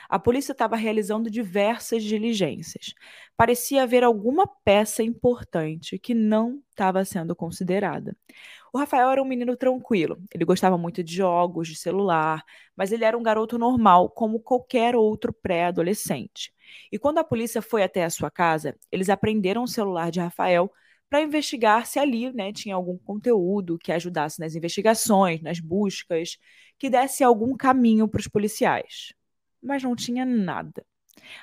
A 0.10 0.20
polícia 0.20 0.52
estava 0.52 0.76
realizando 0.76 1.30
diversas 1.30 2.04
diligências. 2.04 2.94
Parecia 3.36 3.84
haver 3.84 4.04
alguma 4.04 4.48
peça 4.48 5.04
importante 5.04 5.98
que 6.00 6.14
não 6.14 6.62
estava 6.70 7.04
sendo 7.04 7.36
considerada. 7.36 8.16
O 8.74 8.78
Rafael 8.78 9.10
era 9.10 9.22
um 9.22 9.26
menino 9.26 9.56
tranquilo. 9.56 10.22
Ele 10.34 10.46
gostava 10.46 10.78
muito 10.78 11.04
de 11.04 11.16
jogos, 11.16 11.68
de 11.68 11.76
celular, 11.76 12.44
mas 12.76 12.92
ele 12.92 13.06
era 13.06 13.18
um 13.18 13.24
garoto 13.24 13.58
normal, 13.58 14.10
como 14.10 14.40
qualquer 14.40 14.96
outro 14.96 15.34
pré-adolescente. 15.34 16.54
E 16.92 17.00
quando 17.00 17.20
a 17.20 17.24
polícia 17.24 17.62
foi 17.62 17.84
até 17.84 18.04
a 18.04 18.10
sua 18.10 18.30
casa, 18.30 18.76
eles 18.92 19.10
apreenderam 19.10 19.64
o 19.64 19.68
celular 19.68 20.12
de 20.12 20.20
Rafael 20.20 20.72
para 21.10 21.22
investigar 21.22 21.86
se 21.86 22.00
ali 22.00 22.32
né, 22.34 22.52
tinha 22.52 22.76
algum 22.76 22.98
conteúdo 22.98 23.78
que 23.78 23.92
ajudasse 23.92 24.40
nas 24.40 24.56
investigações, 24.56 25.42
nas 25.42 25.60
buscas, 25.60 26.38
que 26.78 26.90
desse 26.90 27.24
algum 27.24 27.56
caminho 27.56 28.08
para 28.08 28.20
os 28.20 28.28
policiais 28.28 29.14
mas 29.62 29.84
não 29.84 29.96
tinha 29.96 30.26
nada. 30.26 30.86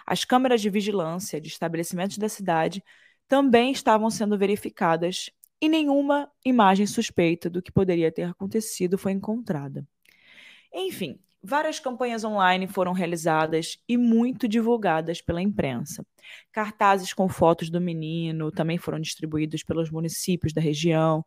As 0.06 0.24
câmeras 0.24 0.60
de 0.60 0.70
vigilância 0.70 1.40
de 1.40 1.48
estabelecimentos 1.48 2.18
da 2.18 2.28
cidade 2.28 2.82
também 3.28 3.72
estavam 3.72 4.10
sendo 4.10 4.36
verificadas 4.36 5.30
e 5.60 5.68
nenhuma 5.68 6.30
imagem 6.44 6.86
suspeita 6.86 7.48
do 7.48 7.62
que 7.62 7.70
poderia 7.72 8.10
ter 8.10 8.24
acontecido 8.24 8.98
foi 8.98 9.12
encontrada. 9.12 9.86
Enfim, 10.72 11.20
várias 11.42 11.78
campanhas 11.78 12.24
online 12.24 12.66
foram 12.66 12.92
realizadas 12.92 13.78
e 13.88 13.96
muito 13.96 14.48
divulgadas 14.48 15.20
pela 15.20 15.40
imprensa. 15.40 16.04
Cartazes 16.50 17.12
com 17.12 17.28
fotos 17.28 17.70
do 17.70 17.80
menino 17.80 18.50
também 18.50 18.78
foram 18.78 18.98
distribuídos 19.00 19.62
pelos 19.62 19.90
municípios 19.90 20.52
da 20.52 20.60
região. 20.60 21.24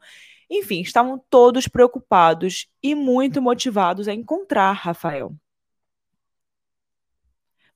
Enfim, 0.50 0.82
estavam 0.82 1.18
todos 1.30 1.68
preocupados 1.68 2.68
e 2.84 2.94
muito 2.94 3.42
motivados 3.42 4.08
a 4.08 4.14
encontrar 4.14 4.74
Rafael. 4.74 5.36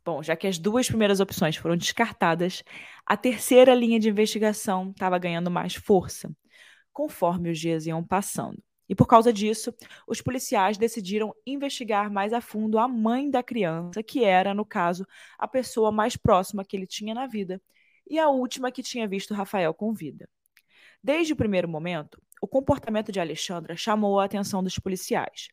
Bom, 0.10 0.24
já 0.24 0.36
que 0.36 0.48
as 0.48 0.58
duas 0.58 0.88
primeiras 0.88 1.20
opções 1.20 1.56
foram 1.56 1.78
descartadas, 1.78 2.64
a 3.06 3.16
terceira 3.16 3.76
linha 3.76 4.00
de 4.00 4.10
investigação 4.10 4.90
estava 4.90 5.20
ganhando 5.20 5.52
mais 5.52 5.76
força 5.76 6.36
conforme 6.92 7.52
os 7.52 7.60
dias 7.60 7.86
iam 7.86 8.04
passando. 8.04 8.58
E 8.90 8.96
por 8.96 9.06
causa 9.06 9.32
disso, 9.32 9.72
os 10.08 10.20
policiais 10.20 10.80
decidiram 10.80 11.32
investigar 11.46 12.12
mais 12.12 12.34
a 12.34 12.42
fundo 12.42 12.80
a 12.80 12.88
mãe 12.88 13.30
da 13.30 13.44
criança, 13.44 14.02
que 14.02 14.24
era, 14.24 14.52
no 14.52 14.66
caso, 14.66 15.06
a 15.38 15.48
pessoa 15.48 15.92
mais 15.92 16.18
próxima 16.18 16.66
que 16.66 16.76
ele 16.76 16.88
tinha 16.88 17.14
na 17.14 17.28
vida 17.28 17.62
e 18.10 18.18
a 18.18 18.30
última 18.30 18.72
que 18.72 18.82
tinha 18.82 19.08
visto 19.08 19.36
Rafael 19.36 19.76
com 19.76 19.94
vida. 19.94 20.28
Desde 21.04 21.34
o 21.34 21.36
primeiro 21.36 21.70
momento, 21.70 22.20
o 22.42 22.48
comportamento 22.48 23.12
de 23.12 23.20
Alexandra 23.20 23.76
chamou 23.76 24.20
a 24.20 24.26
atenção 24.26 24.64
dos 24.64 24.80
policiais. 24.80 25.50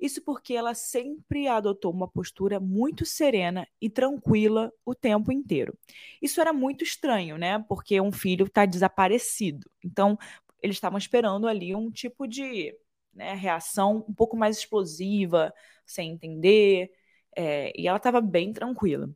Isso 0.00 0.22
porque 0.22 0.54
ela 0.54 0.74
sempre 0.74 1.46
adotou 1.48 1.92
uma 1.92 2.08
postura 2.08 2.58
muito 2.58 3.04
serena 3.04 3.66
e 3.80 3.90
tranquila 3.90 4.72
o 4.84 4.94
tempo 4.94 5.30
inteiro. 5.32 5.76
Isso 6.20 6.40
era 6.40 6.52
muito 6.52 6.84
estranho, 6.84 7.36
né? 7.36 7.64
Porque 7.68 8.00
um 8.00 8.12
filho 8.12 8.46
está 8.46 8.64
desaparecido. 8.64 9.70
Então, 9.84 10.18
eles 10.62 10.76
estavam 10.76 10.98
esperando 10.98 11.46
ali 11.48 11.74
um 11.74 11.90
tipo 11.90 12.26
de 12.26 12.74
né, 13.12 13.34
reação 13.34 14.04
um 14.08 14.14
pouco 14.14 14.36
mais 14.36 14.58
explosiva, 14.58 15.52
sem 15.84 16.12
entender, 16.12 16.90
é, 17.36 17.72
e 17.78 17.86
ela 17.88 17.96
estava 17.96 18.20
bem 18.20 18.52
tranquila. 18.52 19.10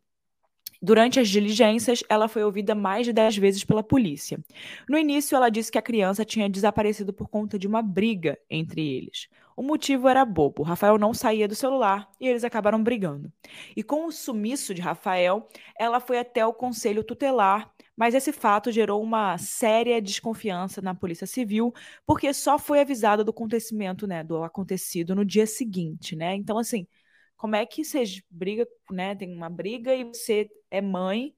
Durante 0.84 1.18
as 1.18 1.30
diligências, 1.30 2.04
ela 2.10 2.28
foi 2.28 2.44
ouvida 2.44 2.74
mais 2.74 3.06
de 3.06 3.12
10 3.14 3.38
vezes 3.38 3.64
pela 3.64 3.82
polícia. 3.82 4.38
No 4.86 4.98
início, 4.98 5.34
ela 5.34 5.48
disse 5.48 5.72
que 5.72 5.78
a 5.78 5.82
criança 5.82 6.26
tinha 6.26 6.46
desaparecido 6.46 7.10
por 7.10 7.26
conta 7.26 7.58
de 7.58 7.66
uma 7.66 7.80
briga 7.80 8.38
entre 8.50 8.86
eles. 8.86 9.28
O 9.56 9.62
motivo 9.62 10.08
era 10.08 10.22
bobo. 10.26 10.62
Rafael 10.62 10.98
não 10.98 11.14
saía 11.14 11.48
do 11.48 11.54
celular 11.54 12.10
e 12.20 12.28
eles 12.28 12.44
acabaram 12.44 12.82
brigando. 12.82 13.32
E 13.74 13.82
com 13.82 14.04
o 14.04 14.12
sumiço 14.12 14.74
de 14.74 14.82
Rafael, 14.82 15.48
ela 15.78 16.00
foi 16.00 16.18
até 16.18 16.44
o 16.44 16.52
conselho 16.52 17.02
tutelar 17.02 17.72
mas 17.96 18.12
esse 18.12 18.32
fato 18.32 18.72
gerou 18.72 19.00
uma 19.00 19.38
séria 19.38 20.02
desconfiança 20.02 20.82
na 20.82 20.96
Polícia 20.96 21.28
Civil, 21.28 21.72
porque 22.04 22.34
só 22.34 22.58
foi 22.58 22.80
avisada 22.80 23.22
do 23.22 23.30
acontecimento, 23.30 24.04
né, 24.04 24.24
do 24.24 24.42
acontecido 24.42 25.14
no 25.14 25.24
dia 25.24 25.46
seguinte, 25.46 26.16
né? 26.16 26.34
Então, 26.34 26.58
assim, 26.58 26.88
como 27.36 27.56
é 27.56 27.66
que 27.66 27.84
você 27.84 28.04
briga, 28.30 28.66
né? 28.90 29.14
Tem 29.14 29.34
uma 29.34 29.50
briga 29.50 29.94
e 29.94 30.04
você 30.04 30.48
é 30.70 30.80
mãe, 30.80 31.34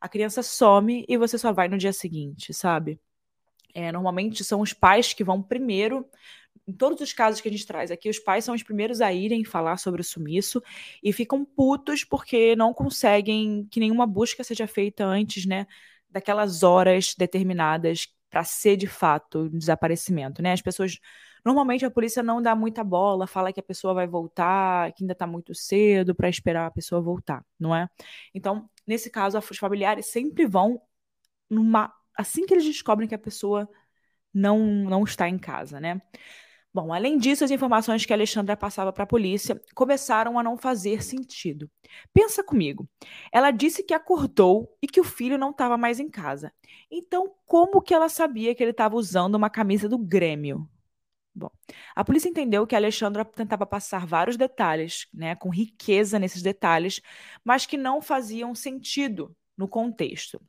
a 0.00 0.08
criança 0.08 0.42
some 0.42 1.04
e 1.08 1.16
você 1.16 1.38
só 1.38 1.52
vai 1.52 1.68
no 1.68 1.78
dia 1.78 1.92
seguinte, 1.92 2.52
sabe? 2.54 3.00
É, 3.74 3.92
normalmente 3.92 4.44
são 4.44 4.60
os 4.60 4.72
pais 4.72 5.12
que 5.12 5.24
vão 5.24 5.42
primeiro. 5.42 6.06
Em 6.66 6.72
todos 6.72 7.00
os 7.00 7.12
casos 7.12 7.40
que 7.40 7.48
a 7.48 7.50
gente 7.50 7.66
traz 7.66 7.90
aqui, 7.90 8.08
os 8.10 8.18
pais 8.18 8.44
são 8.44 8.54
os 8.54 8.62
primeiros 8.62 9.00
a 9.00 9.12
irem 9.12 9.44
falar 9.44 9.78
sobre 9.78 10.00
o 10.00 10.04
sumiço 10.04 10.62
e 11.02 11.12
ficam 11.12 11.44
putos 11.44 12.04
porque 12.04 12.54
não 12.56 12.74
conseguem 12.74 13.66
que 13.70 13.80
nenhuma 13.80 14.06
busca 14.06 14.44
seja 14.44 14.66
feita 14.66 15.04
antes, 15.04 15.46
né? 15.46 15.66
daquelas 16.10 16.62
horas 16.62 17.14
determinadas 17.16 18.08
para 18.30 18.44
ser 18.44 18.76
de 18.76 18.86
fato 18.86 19.40
um 19.52 19.58
desaparecimento, 19.58 20.42
né? 20.42 20.52
As 20.52 20.62
pessoas 20.62 20.98
normalmente 21.48 21.84
a 21.86 21.90
polícia 21.90 22.22
não 22.22 22.42
dá 22.42 22.54
muita 22.54 22.84
bola, 22.84 23.26
fala 23.26 23.52
que 23.52 23.60
a 23.60 23.62
pessoa 23.62 23.94
vai 23.94 24.06
voltar, 24.06 24.92
que 24.92 25.02
ainda 25.02 25.12
está 25.14 25.26
muito 25.26 25.54
cedo 25.54 26.14
para 26.14 26.28
esperar 26.28 26.66
a 26.66 26.70
pessoa 26.70 27.00
voltar, 27.00 27.42
não 27.58 27.74
é? 27.74 27.88
Então, 28.34 28.68
nesse 28.86 29.10
caso, 29.10 29.38
os 29.38 29.58
familiares 29.58 30.06
sempre 30.06 30.46
vão 30.46 30.80
numa 31.50 31.92
assim 32.16 32.44
que 32.46 32.52
eles 32.54 32.64
descobrem 32.64 33.08
que 33.08 33.14
a 33.14 33.18
pessoa 33.18 33.68
não 34.34 34.58
não 34.58 35.04
está 35.04 35.28
em 35.28 35.38
casa, 35.38 35.80
né? 35.80 36.02
Bom, 36.72 36.92
além 36.92 37.18
disso, 37.18 37.44
as 37.44 37.50
informações 37.50 38.04
que 38.04 38.12
a 38.12 38.16
Alexandra 38.16 38.56
passava 38.56 38.92
para 38.92 39.04
a 39.04 39.06
polícia 39.06 39.60
começaram 39.74 40.38
a 40.38 40.42
não 40.42 40.56
fazer 40.56 41.02
sentido. 41.02 41.70
Pensa 42.12 42.44
comigo. 42.44 42.86
Ela 43.32 43.50
disse 43.50 43.82
que 43.82 43.94
acordou 43.94 44.76
e 44.82 44.86
que 44.86 45.00
o 45.00 45.04
filho 45.04 45.38
não 45.38 45.50
estava 45.50 45.78
mais 45.78 45.98
em 45.98 46.10
casa. 46.10 46.52
Então, 46.90 47.34
como 47.46 47.80
que 47.80 47.94
ela 47.94 48.08
sabia 48.08 48.54
que 48.54 48.62
ele 48.62 48.72
estava 48.72 48.96
usando 48.96 49.34
uma 49.34 49.50
camisa 49.50 49.88
do 49.88 49.98
Grêmio? 49.98 50.68
Bom, 51.34 51.50
a 51.94 52.04
polícia 52.04 52.28
entendeu 52.28 52.66
que 52.66 52.74
Alexandra 52.74 53.24
tentava 53.24 53.64
passar 53.64 54.06
vários 54.06 54.36
detalhes, 54.36 55.06
né, 55.14 55.36
com 55.36 55.50
riqueza 55.50 56.18
nesses 56.18 56.42
detalhes, 56.42 57.00
mas 57.44 57.64
que 57.64 57.76
não 57.76 58.02
faziam 58.02 58.54
sentido 58.54 59.34
no 59.56 59.68
contexto. 59.68 60.40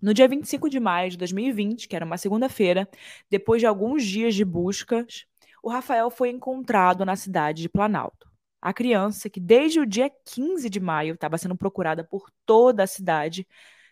No 0.00 0.14
dia 0.14 0.28
25 0.28 0.68
de 0.68 0.78
maio 0.78 1.10
de 1.10 1.16
2020, 1.16 1.88
que 1.88 1.96
era 1.96 2.04
uma 2.04 2.18
segunda-feira, 2.18 2.88
depois 3.30 3.60
de 3.60 3.66
alguns 3.66 4.04
dias 4.04 4.34
de 4.34 4.44
buscas, 4.44 5.24
o 5.62 5.70
Rafael 5.70 6.10
foi 6.10 6.30
encontrado 6.30 7.04
na 7.04 7.16
cidade 7.16 7.62
de 7.62 7.68
Planalto. 7.68 8.30
A 8.60 8.72
criança, 8.72 9.30
que 9.30 9.40
desde 9.40 9.80
o 9.80 9.86
dia 9.86 10.10
15 10.24 10.68
de 10.68 10.80
maio 10.80 11.14
estava 11.14 11.38
sendo 11.38 11.56
procurada 11.56 12.04
por 12.04 12.30
toda 12.44 12.82
a 12.82 12.86
cidade, 12.86 13.46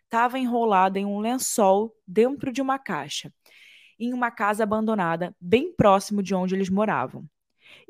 estava 0.04 0.38
enrolada 0.38 0.99
em 0.99 1.04
um 1.04 1.18
lençol 1.18 1.97
dentro 2.06 2.52
de 2.52 2.62
uma 2.62 2.78
caixa, 2.78 3.33
em 3.98 4.12
uma 4.12 4.30
casa 4.30 4.62
abandonada 4.62 5.34
bem 5.40 5.72
próximo 5.74 6.22
de 6.22 6.34
onde 6.34 6.54
eles 6.54 6.68
moravam. 6.68 7.28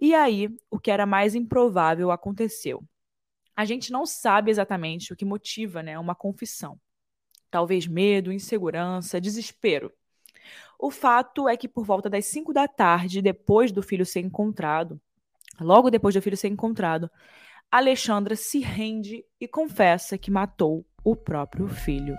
E 0.00 0.14
aí, 0.14 0.48
o 0.70 0.78
que 0.78 0.90
era 0.90 1.06
mais 1.06 1.34
improvável 1.34 2.10
aconteceu. 2.10 2.82
A 3.54 3.64
gente 3.64 3.90
não 3.90 4.04
sabe 4.04 4.50
exatamente 4.50 5.12
o 5.12 5.16
que 5.16 5.24
motiva 5.24 5.82
né, 5.82 5.98
uma 5.98 6.14
confissão. 6.14 6.78
Talvez 7.50 7.86
medo, 7.86 8.32
insegurança, 8.32 9.20
desespero. 9.20 9.92
O 10.78 10.90
fato 10.90 11.48
é 11.48 11.56
que 11.56 11.68
por 11.68 11.84
volta 11.84 12.10
das 12.10 12.26
5 12.26 12.52
da 12.52 12.68
tarde, 12.68 13.22
depois 13.22 13.72
do 13.72 13.82
filho 13.82 14.04
ser 14.04 14.20
encontrado, 14.20 15.00
logo 15.58 15.90
depois 15.90 16.14
do 16.14 16.20
filho 16.20 16.36
ser 16.36 16.48
encontrado, 16.48 17.10
Alexandra 17.70 18.36
se 18.36 18.60
rende 18.60 19.24
e 19.40 19.48
confessa 19.48 20.18
que 20.18 20.30
matou 20.30 20.86
o 21.02 21.16
próprio 21.16 21.66
filho. 21.66 22.14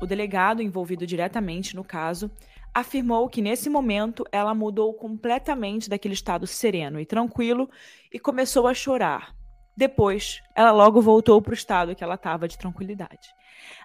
O 0.00 0.06
delegado 0.06 0.60
envolvido 0.60 1.06
diretamente 1.06 1.76
no 1.76 1.84
caso 1.84 2.30
afirmou 2.74 3.28
que 3.28 3.40
nesse 3.40 3.70
momento 3.70 4.24
ela 4.32 4.54
mudou 4.54 4.92
completamente 4.92 5.88
daquele 5.88 6.14
estado 6.14 6.46
sereno 6.46 7.00
e 7.00 7.06
tranquilo 7.06 7.70
e 8.12 8.18
começou 8.18 8.66
a 8.66 8.74
chorar. 8.74 9.34
Depois, 9.76 10.42
ela 10.54 10.72
logo 10.72 11.00
voltou 11.00 11.40
para 11.40 11.52
o 11.52 11.54
estado 11.54 11.94
que 11.94 12.04
ela 12.04 12.14
estava 12.14 12.46
de 12.46 12.58
tranquilidade. 12.58 13.34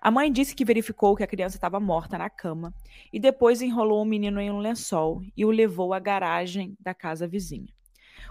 A 0.01 0.11
mãe 0.11 0.31
disse 0.31 0.55
que 0.55 0.65
verificou 0.65 1.15
que 1.15 1.23
a 1.23 1.27
criança 1.27 1.57
estava 1.57 1.79
morta 1.79 2.17
na 2.17 2.29
cama 2.29 2.73
e 3.13 3.19
depois 3.19 3.61
enrolou 3.61 4.01
o 4.01 4.05
menino 4.05 4.41
em 4.41 4.51
um 4.51 4.59
lençol 4.59 5.21
e 5.37 5.45
o 5.45 5.51
levou 5.51 5.93
à 5.93 5.99
garagem 5.99 6.75
da 6.79 6.93
casa 6.93 7.27
vizinha. 7.27 7.78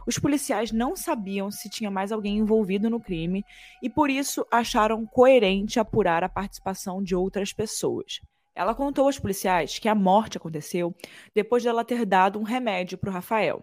Os 0.08 0.18
policiais 0.18 0.72
não 0.72 0.96
sabiam 0.96 1.50
se 1.50 1.68
tinha 1.68 1.90
mais 1.90 2.10
alguém 2.10 2.38
envolvido 2.38 2.88
no 2.88 2.98
crime 2.98 3.44
e 3.82 3.90
por 3.90 4.08
isso 4.08 4.46
acharam 4.50 5.04
coerente 5.04 5.78
apurar 5.78 6.24
a 6.24 6.30
participação 6.30 7.02
de 7.02 7.14
outras 7.14 7.52
pessoas. 7.52 8.18
Ela 8.54 8.74
contou 8.74 9.04
aos 9.04 9.18
policiais 9.18 9.78
que 9.78 9.86
a 9.86 9.94
morte 9.94 10.38
aconteceu 10.38 10.96
depois 11.34 11.62
de 11.62 11.68
ela 11.68 11.84
ter 11.84 12.06
dado 12.06 12.38
um 12.38 12.42
remédio 12.42 12.96
para 12.96 13.10
o 13.10 13.12
Rafael. 13.12 13.62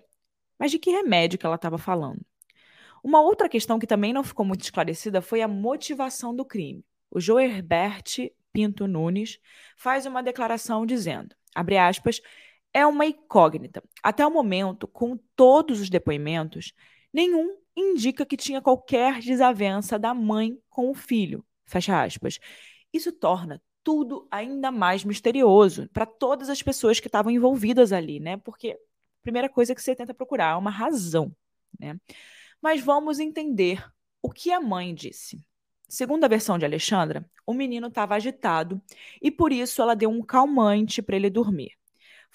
Mas 0.59 0.69
de 0.69 0.77
que 0.77 0.91
remédio 0.91 1.39
que 1.39 1.47
ela 1.47 1.55
estava 1.55 1.79
falando? 1.79 2.23
Uma 3.03 3.21
outra 3.21 3.49
questão 3.49 3.79
que 3.79 3.87
também 3.87 4.13
não 4.13 4.23
ficou 4.23 4.45
muito 4.45 4.61
esclarecida 4.61 5.23
foi 5.23 5.41
a 5.41 5.47
motivação 5.47 6.35
do 6.35 6.45
crime 6.45 6.85
o 7.15 7.19
Joerbert 7.21 8.29
Pinto 8.51 8.87
Nunes 8.87 9.39
faz 9.77 10.05
uma 10.05 10.21
declaração 10.21 10.85
dizendo, 10.85 11.33
abre 11.55 11.77
aspas, 11.77 12.19
é 12.75 12.85
uma 12.85 13.05
incógnita. 13.05 13.81
Até 14.03 14.27
o 14.27 14.29
momento, 14.29 14.85
com 14.85 15.17
todos 15.33 15.79
os 15.79 15.89
depoimentos, 15.89 16.73
nenhum 17.13 17.57
indica 17.73 18.25
que 18.25 18.35
tinha 18.35 18.61
qualquer 18.61 19.21
desavença 19.21 19.97
da 19.97 20.13
mãe 20.13 20.59
com 20.69 20.91
o 20.91 20.93
filho. 20.93 21.45
Fecha 21.65 22.03
aspas. 22.03 22.37
Isso 22.91 23.13
torna 23.13 23.61
tudo 23.81 24.27
ainda 24.29 24.73
mais 24.73 25.05
misterioso 25.05 25.87
para 25.93 26.05
todas 26.05 26.49
as 26.49 26.61
pessoas 26.61 26.99
que 26.99 27.07
estavam 27.07 27.31
envolvidas 27.31 27.93
ali, 27.93 28.19
né? 28.19 28.35
Porque 28.35 28.71
a 28.71 28.77
primeira 29.23 29.47
coisa 29.47 29.73
que 29.73 29.81
você 29.81 29.95
tenta 29.95 30.13
procurar 30.13 30.55
é 30.55 30.57
uma 30.57 30.69
razão, 30.69 31.33
né? 31.79 31.97
Mas 32.61 32.81
vamos 32.81 33.19
entender 33.19 33.89
o 34.21 34.29
que 34.29 34.51
a 34.51 34.59
mãe 34.59 34.93
disse. 34.93 35.41
Segundo 35.87 36.25
a 36.25 36.27
versão 36.27 36.57
de 36.57 36.65
Alexandra, 36.65 37.25
o 37.45 37.53
menino 37.53 37.87
estava 37.87 38.15
agitado 38.15 38.81
e 39.21 39.31
por 39.31 39.53
isso 39.53 39.81
ela 39.81 39.95
deu 39.95 40.09
um 40.09 40.21
calmante 40.21 41.01
para 41.01 41.15
ele 41.15 41.29
dormir. 41.29 41.71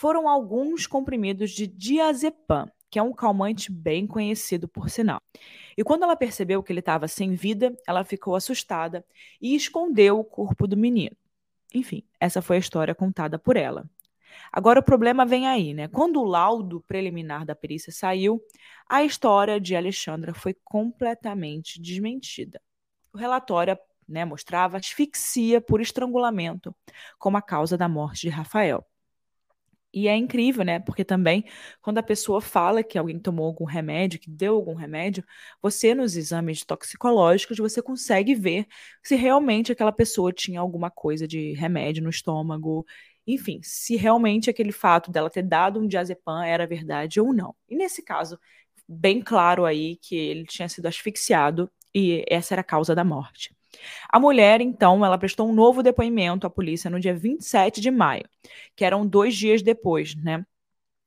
Foram 0.00 0.26
alguns 0.26 0.86
comprimidos 0.86 1.50
de 1.50 1.66
diazepam, 1.66 2.66
que 2.90 2.98
é 2.98 3.02
um 3.02 3.12
calmante 3.12 3.70
bem 3.70 4.06
conhecido 4.06 4.66
por 4.66 4.88
sinal. 4.88 5.20
E 5.76 5.84
quando 5.84 6.04
ela 6.04 6.16
percebeu 6.16 6.62
que 6.62 6.72
ele 6.72 6.80
estava 6.80 7.06
sem 7.06 7.34
vida, 7.34 7.76
ela 7.86 8.02
ficou 8.02 8.34
assustada 8.34 9.04
e 9.38 9.54
escondeu 9.54 10.18
o 10.18 10.24
corpo 10.24 10.66
do 10.66 10.74
menino. 10.74 11.14
Enfim, 11.74 12.02
essa 12.18 12.40
foi 12.40 12.56
a 12.56 12.60
história 12.60 12.94
contada 12.94 13.38
por 13.38 13.58
ela. 13.58 13.84
Agora 14.50 14.80
o 14.80 14.82
problema 14.82 15.26
vem 15.26 15.46
aí, 15.46 15.74
né? 15.74 15.86
Quando 15.86 16.18
o 16.18 16.24
laudo 16.24 16.80
preliminar 16.88 17.44
da 17.44 17.54
perícia 17.54 17.92
saiu, 17.92 18.40
a 18.88 19.04
história 19.04 19.60
de 19.60 19.76
Alexandra 19.76 20.32
foi 20.32 20.56
completamente 20.64 21.78
desmentida. 21.78 22.58
O 23.12 23.18
relatório 23.18 23.78
né, 24.08 24.24
mostrava 24.24 24.78
asfixia 24.78 25.60
por 25.60 25.78
estrangulamento 25.78 26.74
como 27.18 27.36
a 27.36 27.42
causa 27.42 27.76
da 27.76 27.86
morte 27.86 28.22
de 28.22 28.30
Rafael. 28.30 28.82
E 29.92 30.06
é 30.06 30.16
incrível, 30.16 30.64
né? 30.64 30.78
Porque 30.78 31.04
também, 31.04 31.44
quando 31.82 31.98
a 31.98 32.02
pessoa 32.02 32.40
fala 32.40 32.82
que 32.82 32.96
alguém 32.96 33.18
tomou 33.18 33.46
algum 33.46 33.64
remédio, 33.64 34.20
que 34.20 34.30
deu 34.30 34.54
algum 34.54 34.74
remédio, 34.74 35.24
você, 35.60 35.94
nos 35.94 36.16
exames 36.16 36.64
toxicológicos, 36.64 37.58
você 37.58 37.82
consegue 37.82 38.34
ver 38.34 38.66
se 39.02 39.16
realmente 39.16 39.72
aquela 39.72 39.90
pessoa 39.92 40.32
tinha 40.32 40.60
alguma 40.60 40.90
coisa 40.90 41.26
de 41.26 41.54
remédio 41.54 42.04
no 42.04 42.10
estômago. 42.10 42.86
Enfim, 43.26 43.60
se 43.64 43.96
realmente 43.96 44.48
aquele 44.48 44.70
fato 44.72 45.10
dela 45.10 45.28
ter 45.28 45.42
dado 45.42 45.80
um 45.80 45.88
diazepam 45.88 46.40
era 46.44 46.66
verdade 46.68 47.20
ou 47.20 47.32
não. 47.34 47.54
E 47.68 47.74
nesse 47.74 48.02
caso, 48.02 48.38
bem 48.88 49.20
claro 49.20 49.64
aí 49.64 49.96
que 49.96 50.14
ele 50.14 50.44
tinha 50.44 50.68
sido 50.68 50.86
asfixiado 50.86 51.68
e 51.94 52.24
essa 52.28 52.54
era 52.54 52.60
a 52.60 52.64
causa 52.64 52.94
da 52.94 53.04
morte. 53.04 53.52
A 54.08 54.18
mulher, 54.18 54.60
então, 54.60 55.04
ela 55.04 55.18
prestou 55.18 55.48
um 55.48 55.52
novo 55.52 55.82
depoimento 55.82 56.46
à 56.46 56.50
polícia 56.50 56.90
no 56.90 57.00
dia 57.00 57.14
27 57.14 57.80
de 57.80 57.90
maio, 57.90 58.28
que 58.76 58.84
eram 58.84 59.06
dois 59.06 59.36
dias 59.36 59.62
depois, 59.62 60.14
né? 60.14 60.44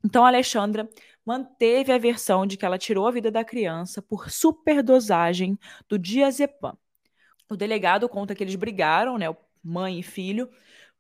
Então, 0.04 0.26
Alexandra 0.26 0.90
manteve 1.26 1.92
a 1.92 1.98
versão 1.98 2.46
de 2.46 2.58
que 2.58 2.66
ela 2.66 2.78
tirou 2.78 3.08
a 3.08 3.12
vida 3.12 3.32
da 3.32 3.44
criança 3.44 4.02
por 4.02 4.30
superdosagem 4.30 5.58
do 5.88 5.98
diazepam. 5.98 6.78
O 7.50 7.56
delegado 7.56 8.10
conta 8.10 8.36
que 8.36 8.44
eles 8.44 8.56
brigaram, 8.56 9.18
né, 9.18 9.26
mãe 9.64 10.00
e 10.00 10.04
filho, 10.04 10.50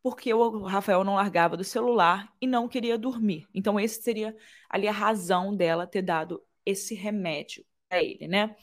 porque 0.01 0.33
o 0.33 0.63
Rafael 0.63 1.03
não 1.03 1.15
largava 1.15 1.55
do 1.55 1.63
celular 1.63 2.31
e 2.41 2.47
não 2.47 2.67
queria 2.67 2.97
dormir. 2.97 3.47
Então, 3.53 3.79
esse 3.79 4.01
seria 4.01 4.35
ali 4.69 4.87
a 4.87 4.91
razão 4.91 5.55
dela 5.55 5.87
ter 5.87 6.01
dado 6.01 6.43
esse 6.65 6.93
remédio 6.93 7.65
a 7.89 8.01
ele, 8.01 8.27
né? 8.27 8.55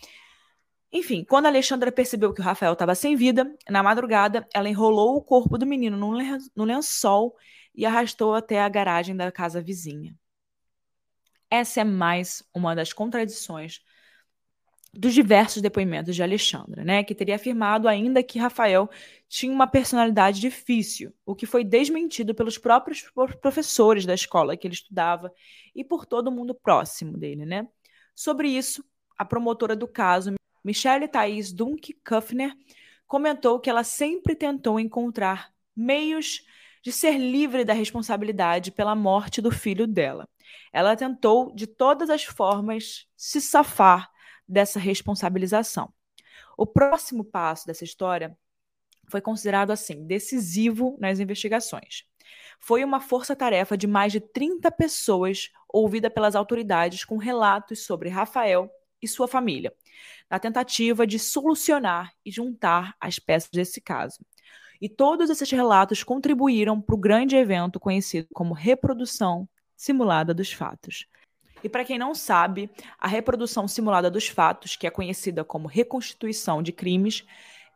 Enfim, 0.92 1.24
quando 1.24 1.46
Alexandra 1.46 1.92
percebeu 1.92 2.34
que 2.34 2.40
o 2.40 2.44
Rafael 2.44 2.72
estava 2.72 2.94
sem 2.94 3.14
vida, 3.14 3.56
na 3.68 3.82
madrugada, 3.82 4.48
ela 4.52 4.68
enrolou 4.68 5.16
o 5.16 5.22
corpo 5.22 5.56
do 5.56 5.66
menino 5.66 5.96
no 5.96 6.64
lençol 6.64 7.36
e 7.74 7.86
arrastou 7.86 8.34
até 8.34 8.60
a 8.60 8.68
garagem 8.68 9.16
da 9.16 9.30
casa 9.30 9.62
vizinha. 9.62 10.14
Essa 11.48 11.82
é 11.82 11.84
mais 11.84 12.42
uma 12.54 12.74
das 12.74 12.92
contradições 12.92 13.80
dos 14.92 15.14
diversos 15.14 15.62
depoimentos 15.62 16.16
de 16.16 16.22
Alexandra, 16.22 16.82
né, 16.82 17.04
que 17.04 17.14
teria 17.14 17.36
afirmado 17.36 17.86
ainda 17.86 18.22
que 18.24 18.40
Rafael 18.40 18.90
tinha 19.28 19.52
uma 19.52 19.68
personalidade 19.68 20.40
difícil, 20.40 21.14
o 21.24 21.34
que 21.36 21.46
foi 21.46 21.62
desmentido 21.62 22.34
pelos 22.34 22.58
próprios 22.58 23.04
professores 23.40 24.04
da 24.04 24.14
escola 24.14 24.56
que 24.56 24.66
ele 24.66 24.74
estudava 24.74 25.32
e 25.74 25.84
por 25.84 26.04
todo 26.04 26.32
mundo 26.32 26.52
próximo 26.52 27.16
dele, 27.16 27.46
né? 27.46 27.68
Sobre 28.16 28.48
isso, 28.48 28.84
a 29.16 29.24
promotora 29.24 29.76
do 29.76 29.86
caso, 29.86 30.34
Michelle 30.62 31.08
Thais 31.08 31.52
Dunk 31.52 31.94
Kuffner 32.04 32.54
comentou 33.06 33.58
que 33.58 33.68
ela 33.68 33.82
sempre 33.82 34.34
tentou 34.34 34.78
encontrar 34.78 35.52
meios 35.74 36.44
de 36.82 36.92
ser 36.92 37.18
livre 37.18 37.64
da 37.64 37.72
responsabilidade 37.72 38.70
pela 38.70 38.94
morte 38.94 39.40
do 39.42 39.50
filho 39.50 39.86
dela. 39.86 40.28
Ela 40.72 40.96
tentou, 40.96 41.54
de 41.54 41.66
todas 41.66 42.08
as 42.10 42.24
formas, 42.24 43.06
se 43.16 43.40
safar 43.40 44.10
dessa 44.48 44.78
responsabilização. 44.78 45.92
O 46.56 46.66
próximo 46.66 47.24
passo 47.24 47.66
dessa 47.66 47.84
história 47.84 48.36
foi 49.08 49.20
considerado 49.20 49.70
assim 49.70 50.06
decisivo 50.06 50.96
nas 51.00 51.18
investigações. 51.18 52.04
Foi 52.60 52.84
uma 52.84 53.00
força-tarefa 53.00 53.76
de 53.76 53.86
mais 53.86 54.12
de 54.12 54.20
30 54.20 54.70
pessoas 54.70 55.50
ouvida 55.68 56.10
pelas 56.10 56.36
autoridades 56.36 57.04
com 57.04 57.16
relatos 57.16 57.84
sobre 57.84 58.08
Rafael 58.08 58.70
e 59.02 59.08
sua 59.08 59.26
família, 59.28 59.72
na 60.30 60.38
tentativa 60.38 61.06
de 61.06 61.18
solucionar 61.18 62.12
e 62.24 62.30
juntar 62.30 62.94
as 63.00 63.18
peças 63.18 63.50
desse 63.50 63.80
caso. 63.80 64.18
E 64.80 64.88
todos 64.88 65.28
esses 65.28 65.50
relatos 65.50 66.02
contribuíram 66.02 66.80
para 66.80 66.94
o 66.94 66.98
grande 66.98 67.36
evento 67.36 67.78
conhecido 67.78 68.28
como 68.32 68.54
reprodução 68.54 69.48
simulada 69.76 70.32
dos 70.32 70.52
fatos. 70.52 71.06
E 71.62 71.68
para 71.68 71.84
quem 71.84 71.98
não 71.98 72.14
sabe, 72.14 72.70
a 72.98 73.06
reprodução 73.06 73.68
simulada 73.68 74.10
dos 74.10 74.28
fatos, 74.28 74.76
que 74.76 74.86
é 74.86 74.90
conhecida 74.90 75.44
como 75.44 75.68
reconstituição 75.68 76.62
de 76.62 76.72
crimes, 76.72 77.24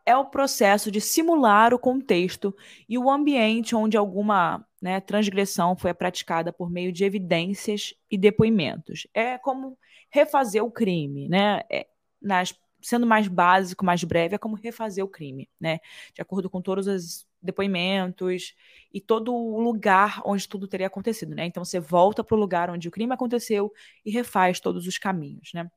é 0.05 0.15
o 0.15 0.25
processo 0.25 0.91
de 0.91 1.01
simular 1.01 1.73
o 1.73 1.79
contexto 1.79 2.55
e 2.87 2.97
o 2.97 3.09
ambiente 3.09 3.75
onde 3.75 3.97
alguma 3.97 4.65
né, 4.85 5.01
transgressão 5.01 5.75
foi 5.75 5.91
praticada 5.95 6.53
por 6.53 6.69
meio 6.69 6.91
de 6.91 7.03
evidências 7.03 7.95
e 8.07 8.19
depoimentos. 8.19 9.07
É 9.15 9.35
como 9.35 9.75
refazer 10.11 10.63
o 10.63 10.69
crime, 10.69 11.27
né? 11.27 11.63
É, 11.71 11.87
nas, 12.21 12.53
sendo 12.79 13.07
mais 13.07 13.27
básico, 13.27 13.83
mais 13.83 14.03
breve, 14.03 14.35
é 14.35 14.37
como 14.37 14.55
refazer 14.55 15.03
o 15.03 15.07
crime, 15.07 15.49
né? 15.59 15.79
De 16.13 16.21
acordo 16.21 16.51
com 16.51 16.61
todos 16.61 16.85
os 16.85 17.25
depoimentos 17.41 18.53
e 18.93 19.01
todo 19.01 19.33
o 19.33 19.59
lugar 19.59 20.21
onde 20.23 20.47
tudo 20.47 20.67
teria 20.67 20.85
acontecido, 20.85 21.33
né? 21.33 21.47
Então 21.47 21.65
você 21.65 21.79
volta 21.79 22.23
para 22.23 22.37
o 22.37 22.39
lugar 22.39 22.69
onde 22.69 22.87
o 22.87 22.91
crime 22.91 23.11
aconteceu 23.11 23.73
e 24.05 24.11
refaz 24.11 24.59
todos 24.59 24.85
os 24.85 24.99
caminhos, 24.99 25.49
né? 25.51 25.67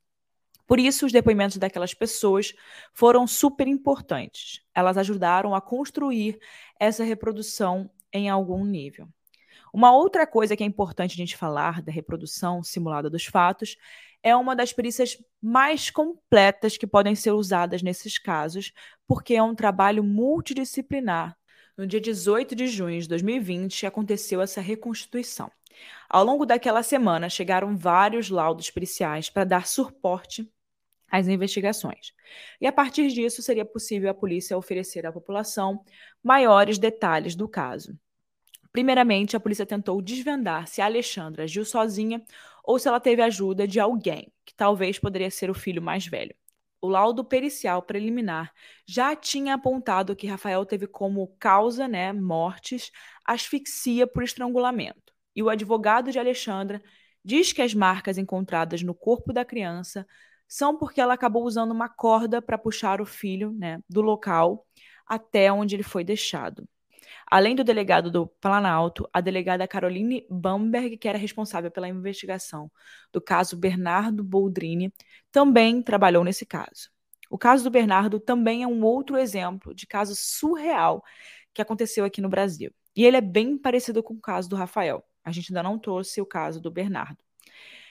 Por 0.67 0.79
isso, 0.79 1.07
os 1.07 1.13
depoimentos 1.13 1.57
daquelas 1.57 1.95
pessoas 1.95 2.53
foram 2.93 3.27
super 3.27 3.67
importantes. 3.67 4.61
Elas 4.75 4.99
ajudaram 4.99 5.55
a 5.55 5.63
construir 5.63 6.39
essa 6.79 7.03
reprodução 7.03 7.91
em 8.13 8.29
algum 8.29 8.65
nível. 8.65 9.09
Uma 9.73 9.93
outra 9.93 10.27
coisa 10.27 10.57
que 10.57 10.63
é 10.63 10.67
importante 10.67 11.13
a 11.13 11.17
gente 11.17 11.37
falar 11.37 11.83
da 11.83 11.93
reprodução 11.93 12.63
simulada 12.63 13.11
dos 13.11 13.25
fatos 13.25 13.77
é 14.23 14.35
uma 14.35 14.57
das 14.57 14.73
perícias 14.73 15.17
mais 15.41 15.91
completas 15.91 16.77
que 16.77 16.87
podem 16.87 17.15
ser 17.15 17.33
usadas 17.33 17.83
nesses 17.83 18.19
casos, 18.19 18.73
porque 19.07 19.35
é 19.35 19.43
um 19.43 19.55
trabalho 19.55 20.03
multidisciplinar. 20.03 21.37
No 21.77 21.87
dia 21.87 22.01
18 22.01 22.57
de 22.57 22.67
junho 22.67 23.01
de 23.01 23.09
2020, 23.09 23.87
aconteceu 23.87 24.41
essa 24.41 24.61
reconstituição. 24.61 25.51
Ao 26.09 26.25
longo 26.25 26.45
daquela 26.45 26.83
semana, 26.83 27.29
chegaram 27.29 27.77
vários 27.77 28.31
laudos 28.31 28.71
periciais 28.71 29.31
para 29.31 29.45
dar 29.45 29.67
suporte 29.67 30.51
às 31.11 31.29
investigações. 31.29 32.13
E 32.61 32.67
a 32.67 32.73
partir 32.73 33.09
disso, 33.09 33.43
seria 33.43 33.65
possível 33.65 34.11
a 34.11 34.15
polícia 34.15 34.57
oferecer 34.57 35.07
à 35.07 35.13
população 35.13 35.83
maiores 36.23 36.79
detalhes 36.79 37.35
do 37.35 37.49
caso. 37.49 37.99
Primeiramente, 38.73 39.37
a 39.37 39.41
polícia 39.41 39.67
tentou 39.67 40.01
desvendar 40.03 40.69
se 40.69 40.81
Alexandra 40.81 41.45
agiu 41.45 41.65
sozinha 41.65 42.23
ou 42.63 42.79
se 42.79 42.87
ela 42.87 43.01
teve 43.01 43.23
ajuda 43.23 43.67
de 43.67 43.81
alguém, 43.81 44.31
que 44.45 44.55
talvez 44.55 44.99
poderia 44.99 45.31
ser 45.31 45.51
o 45.51 45.55
filho 45.55 45.81
mais 45.81 46.07
velho. 46.07 46.35
O 46.81 46.87
laudo 46.87 47.25
pericial 47.25 47.83
preliminar 47.83 48.53
já 48.87 49.17
tinha 49.17 49.55
apontado 49.55 50.15
que 50.15 50.29
Rafael 50.29 50.65
teve 50.65 50.87
como 50.87 51.35
causa, 51.39 51.89
né, 51.89 52.13
mortes, 52.13 52.93
asfixia 53.25 54.07
por 54.07 54.23
estrangulamento. 54.23 55.13
E 55.35 55.43
o 55.43 55.49
advogado 55.49 56.13
de 56.13 56.19
Alexandra 56.19 56.81
diz 57.25 57.53
que 57.53 57.63
as 57.63 57.75
marcas 57.75 58.17
encontradas 58.17 58.83
no 58.83 58.95
corpo 58.95 59.33
da 59.33 59.45
criança 59.45 60.07
são 60.49 60.77
porque 60.77 61.01
ela 61.01 61.15
acabou 61.15 61.45
usando 61.45 61.71
uma 61.71 61.89
corda 61.89 62.43
para 62.43 62.59
puxar 62.59 63.01
o 63.01 63.07
filho, 63.07 63.53
né, 63.53 63.81
do 63.89 64.01
local 64.01 64.67
até 65.07 65.53
onde 65.53 65.77
ele 65.77 65.83
foi 65.83 66.05
deixado. 66.05 66.69
Além 67.31 67.55
do 67.55 67.65
delegado 67.65 68.11
do 68.11 68.27
Planalto, 68.27 69.09
a 69.13 69.21
delegada 69.21 69.69
Caroline 69.69 70.27
Bamberg, 70.31 70.97
que 70.97 71.09
era 71.09 71.19
responsável 71.19 71.71
pela 71.71 71.89
investigação 71.89 72.71
do 73.13 73.21
caso 73.21 73.57
Bernardo 73.57 74.25
Boldrini, 74.25 74.93
também 75.31 75.83
trabalhou 75.83 76.25
nesse 76.25 76.47
caso. 76.47 76.91
O 77.31 77.37
caso 77.39 77.65
do 77.65 77.71
Bernardo 77.71 78.19
também 78.19 78.63
é 78.63 78.67
um 78.67 78.83
outro 78.83 79.19
exemplo 79.19 79.75
de 79.75 79.87
caso 79.87 80.15
surreal 80.17 81.03
que 81.53 81.61
aconteceu 81.61 82.05
aqui 82.05 82.21
no 82.21 82.29
Brasil. 82.29 82.73
E 82.97 83.05
ele 83.05 83.17
é 83.17 83.21
bem 83.21 83.59
parecido 83.59 84.03
com 84.03 84.15
o 84.15 84.21
caso 84.21 84.49
do 84.49 84.57
Rafael. 84.57 85.05
A 85.23 85.31
gente 85.31 85.53
ainda 85.53 85.63
não 85.63 85.79
trouxe 85.79 86.21
o 86.21 86.27
caso 86.27 86.61
do 86.61 86.71
Bernardo. 86.71 87.28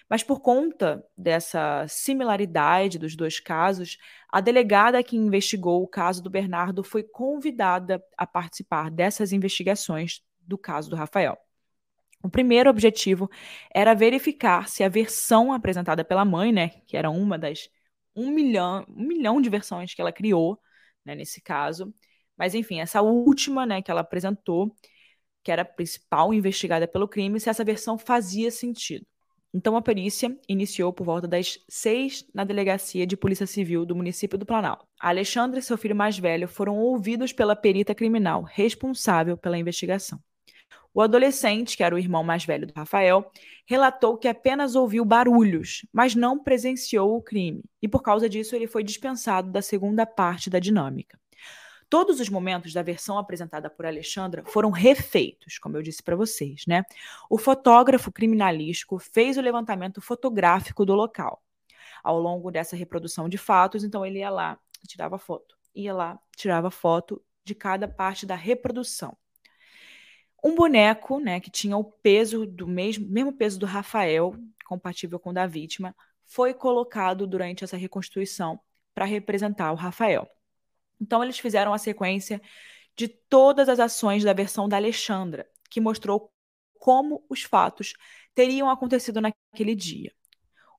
Mas 0.09 0.23
por 0.23 0.39
conta 0.39 1.05
dessa 1.17 1.85
similaridade 1.87 2.97
dos 2.97 3.15
dois 3.15 3.39
casos, 3.39 3.97
a 4.29 4.39
delegada 4.39 5.03
que 5.03 5.17
investigou 5.17 5.83
o 5.83 5.87
caso 5.87 6.23
do 6.23 6.29
Bernardo 6.29 6.83
foi 6.83 7.03
convidada 7.03 8.03
a 8.17 8.25
participar 8.25 8.89
dessas 8.89 9.33
investigações 9.33 10.21
do 10.39 10.57
caso 10.57 10.89
do 10.89 10.95
Rafael. 10.95 11.37
O 12.23 12.29
primeiro 12.29 12.69
objetivo 12.69 13.29
era 13.73 13.93
verificar 13.93 14.67
se 14.69 14.83
a 14.83 14.89
versão 14.89 15.53
apresentada 15.53 16.03
pela 16.03 16.25
mãe, 16.25 16.51
né, 16.51 16.69
que 16.87 16.97
era 16.97 17.09
uma 17.09 17.37
das 17.37 17.69
um 18.15 18.31
milhão, 18.31 18.85
um 18.89 19.05
milhão 19.05 19.41
de 19.41 19.49
versões 19.49 19.93
que 19.93 20.01
ela 20.01 20.11
criou, 20.11 20.59
né, 21.05 21.15
nesse 21.15 21.41
caso, 21.41 21.93
mas 22.35 22.55
enfim, 22.55 22.79
essa 22.79 23.01
última, 23.01 23.65
né, 23.65 23.81
que 23.81 23.91
ela 23.91 24.01
apresentou, 24.01 24.75
que 25.43 25.51
era 25.51 25.61
a 25.63 25.65
principal 25.65 26.33
investigada 26.33 26.87
pelo 26.87 27.07
crime, 27.07 27.39
se 27.39 27.49
essa 27.49 27.63
versão 27.63 27.97
fazia 27.97 28.51
sentido. 28.51 29.05
Então, 29.57 29.75
a 29.75 29.81
perícia 29.81 30.37
iniciou 30.47 30.93
por 30.93 31.03
volta 31.03 31.27
das 31.27 31.57
seis 31.67 32.23
na 32.31 32.43
delegacia 32.43 33.07
de 33.07 33.17
Polícia 33.17 33.47
Civil 33.47 33.87
do 33.87 33.95
município 33.95 34.37
do 34.37 34.45
Planalto. 34.45 34.85
Alexandre 34.99 35.59
e 35.59 35.63
seu 35.63 35.75
filho 35.75 35.95
mais 35.95 36.15
velho 36.19 36.47
foram 36.47 36.77
ouvidos 36.77 37.33
pela 37.33 37.55
perita 37.55 37.95
criminal 37.95 38.43
responsável 38.43 39.35
pela 39.35 39.57
investigação. 39.57 40.19
O 40.93 41.01
adolescente, 41.01 41.75
que 41.75 41.81
era 41.81 41.95
o 41.95 41.97
irmão 41.97 42.23
mais 42.23 42.45
velho 42.45 42.67
do 42.67 42.73
Rafael, 42.75 43.31
relatou 43.65 44.15
que 44.15 44.27
apenas 44.27 44.75
ouviu 44.75 45.03
barulhos, 45.03 45.87
mas 45.91 46.13
não 46.13 46.37
presenciou 46.37 47.15
o 47.15 47.21
crime, 47.23 47.63
e 47.81 47.87
por 47.87 48.03
causa 48.03 48.29
disso 48.29 48.55
ele 48.55 48.67
foi 48.67 48.83
dispensado 48.83 49.51
da 49.51 49.63
segunda 49.63 50.05
parte 50.05 50.51
da 50.51 50.59
dinâmica. 50.59 51.17
Todos 51.89 52.19
os 52.19 52.27
momentos 52.27 52.73
da 52.73 52.81
versão 52.81 53.17
apresentada 53.17 53.69
por 53.69 53.85
Alexandra 53.85 54.43
foram 54.45 54.71
refeitos, 54.71 55.57
como 55.57 55.77
eu 55.77 55.81
disse 55.81 56.03
para 56.03 56.17
vocês, 56.17 56.65
né? 56.67 56.83
O 57.29 57.37
fotógrafo 57.37 58.11
criminalístico 58.11 58.99
fez 58.99 59.37
o 59.37 59.41
levantamento 59.41 60.01
fotográfico 60.01 60.85
do 60.85 60.93
local. 60.93 61.41
Ao 62.03 62.19
longo 62.19 62.51
dessa 62.51 62.75
reprodução 62.75 63.29
de 63.29 63.37
fatos, 63.37 63.83
então 63.83 64.05
ele 64.05 64.19
ia 64.19 64.29
lá, 64.29 64.59
tirava 64.85 65.17
foto, 65.17 65.57
ia 65.73 65.93
lá, 65.93 66.19
tirava 66.35 66.69
foto 66.69 67.23
de 67.43 67.55
cada 67.55 67.87
parte 67.87 68.25
da 68.25 68.35
reprodução. 68.35 69.17
Um 70.43 70.55
boneco, 70.55 71.19
né, 71.19 71.39
que 71.39 71.49
tinha 71.49 71.77
o 71.77 71.83
peso 71.83 72.45
do 72.45 72.67
mesmo, 72.67 73.07
mesmo 73.07 73.31
peso 73.33 73.57
do 73.57 73.65
Rafael, 73.65 74.35
compatível 74.65 75.19
com 75.19 75.29
o 75.29 75.33
da 75.33 75.47
vítima, 75.47 75.95
foi 76.25 76.53
colocado 76.53 77.25
durante 77.25 77.63
essa 77.63 77.77
reconstituição 77.77 78.59
para 78.93 79.05
representar 79.05 79.71
o 79.71 79.75
Rafael. 79.75 80.27
Então, 80.99 81.23
eles 81.23 81.39
fizeram 81.39 81.73
a 81.73 81.77
sequência 81.77 82.41
de 82.95 83.07
todas 83.07 83.69
as 83.69 83.79
ações 83.79 84.23
da 84.23 84.33
versão 84.33 84.67
da 84.67 84.77
Alexandra, 84.77 85.47
que 85.69 85.79
mostrou 85.79 86.31
como 86.79 87.23
os 87.29 87.43
fatos 87.43 87.93
teriam 88.33 88.69
acontecido 88.69 89.21
naquele 89.21 89.75
dia. 89.75 90.11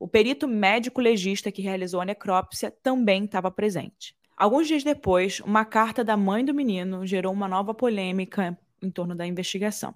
O 0.01 0.07
perito 0.07 0.47
médico 0.47 1.01
legista 1.01 1.51
que 1.51 1.63
realizou 1.63 2.01
a 2.01 2.05
necrópsia 2.05 2.71
também 2.83 3.25
estava 3.25 3.51
presente. 3.51 4.17
Alguns 4.37 4.69
dias 4.69 4.85
depois, 4.85 5.41
uma 5.41 5.65
carta 5.65 6.05
da 6.05 6.17
mãe 6.17 6.45
do 6.45 6.55
menino 6.55 7.05
gerou 7.05 7.33
uma 7.33 7.49
nova 7.49 7.75
polêmica 7.75 8.57
em 8.81 8.91
torno 8.91 9.15
da 9.15 9.27
investigação. 9.27 9.93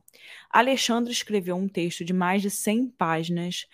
Alexandre 0.51 1.13
escreveu 1.13 1.55
um 1.55 1.69
texto 1.69 2.05
de 2.05 2.13
mais 2.13 2.43
de 2.43 2.51
100 2.51 2.89
páginas 2.91 3.67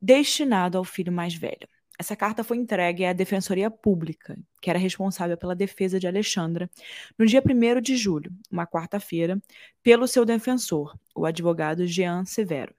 destinado 0.00 0.78
ao 0.78 0.84
filho 0.84 1.12
mais 1.12 1.34
velho. 1.34 1.68
Essa 1.96 2.16
carta 2.16 2.42
foi 2.42 2.56
entregue 2.56 3.04
à 3.04 3.12
Defensoria 3.12 3.70
Pública, 3.70 4.36
que 4.60 4.68
era 4.68 4.78
responsável 4.78 5.36
pela 5.36 5.54
defesa 5.54 6.00
de 6.00 6.08
Alexandra, 6.08 6.68
no 7.16 7.24
dia 7.24 7.40
1 7.40 7.80
de 7.80 7.96
julho, 7.96 8.32
uma 8.50 8.66
quarta-feira, 8.66 9.40
pelo 9.82 10.08
seu 10.08 10.24
defensor, 10.24 10.98
o 11.14 11.24
advogado 11.24 11.86
Jean 11.86 12.24
Severo. 12.24 12.74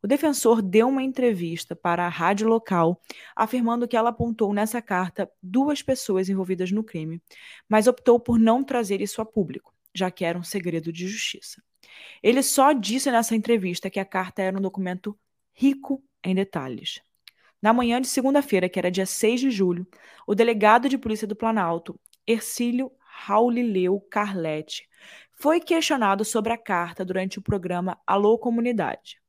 O 0.00 0.06
defensor 0.06 0.62
deu 0.62 0.88
uma 0.88 1.02
entrevista 1.02 1.74
para 1.74 2.04
a 2.04 2.08
rádio 2.08 2.48
local, 2.48 3.00
afirmando 3.34 3.86
que 3.86 3.96
ela 3.96 4.10
apontou 4.10 4.52
nessa 4.52 4.80
carta 4.80 5.30
duas 5.42 5.82
pessoas 5.82 6.28
envolvidas 6.28 6.70
no 6.70 6.84
crime, 6.84 7.20
mas 7.68 7.86
optou 7.86 8.18
por 8.18 8.38
não 8.38 8.62
trazer 8.62 9.00
isso 9.00 9.20
a 9.20 9.24
público, 9.24 9.74
já 9.94 10.10
que 10.10 10.24
era 10.24 10.38
um 10.38 10.42
segredo 10.42 10.92
de 10.92 11.06
justiça. 11.06 11.62
Ele 12.22 12.42
só 12.42 12.72
disse 12.72 13.10
nessa 13.10 13.34
entrevista 13.34 13.90
que 13.90 14.00
a 14.00 14.04
carta 14.04 14.42
era 14.42 14.56
um 14.56 14.60
documento 14.60 15.18
rico 15.52 16.02
em 16.24 16.34
detalhes. 16.34 17.00
Na 17.62 17.72
manhã 17.72 18.00
de 18.00 18.08
segunda-feira, 18.08 18.68
que 18.68 18.76
era 18.76 18.90
dia 18.90 19.06
6 19.06 19.40
de 19.40 19.50
julho, 19.52 19.86
o 20.26 20.34
delegado 20.34 20.88
de 20.88 20.98
polícia 20.98 21.28
do 21.28 21.36
Planalto, 21.36 21.96
Ercílio 22.26 22.90
Raulileu 22.98 24.00
Carletti, 24.10 24.88
foi 25.32 25.60
questionado 25.60 26.24
sobre 26.24 26.52
a 26.52 26.58
carta 26.58 27.04
durante 27.04 27.38
o 27.38 27.42
programa 27.42 27.96
Alô 28.04 28.36
Comunidade. 28.36 29.20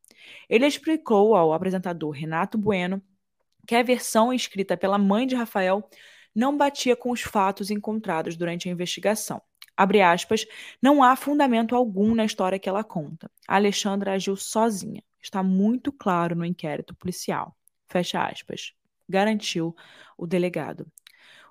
Ele 0.50 0.66
explicou 0.66 1.36
ao 1.36 1.54
apresentador 1.54 2.10
Renato 2.10 2.58
Bueno 2.58 3.04
que 3.68 3.76
a 3.76 3.84
versão 3.84 4.34
escrita 4.34 4.76
pela 4.76 4.98
mãe 4.98 5.28
de 5.28 5.36
Rafael 5.36 5.88
não 6.34 6.58
batia 6.58 6.96
com 6.96 7.12
os 7.12 7.22
fatos 7.22 7.70
encontrados 7.70 8.36
durante 8.36 8.68
a 8.68 8.72
investigação. 8.72 9.44
Abre 9.78 10.02
aspas, 10.02 10.44
não 10.82 11.04
há 11.04 11.16
fundamento 11.16 11.76
algum 11.76 12.16
na 12.16 12.26
história 12.26 12.58
que 12.58 12.68
ela 12.68 12.84
conta. 12.84 13.30
A 13.48 13.58
Alexandra 13.58 14.14
agiu 14.14 14.36
sozinha. 14.36 15.04
Está 15.22 15.44
muito 15.44 15.92
claro 15.92 16.36
no 16.36 16.44
inquérito 16.44 16.96
policial. 16.96 17.56
Fecha 17.94 18.26
aspas. 18.26 18.74
Garantiu 19.08 19.76
o 20.18 20.26
delegado. 20.26 20.88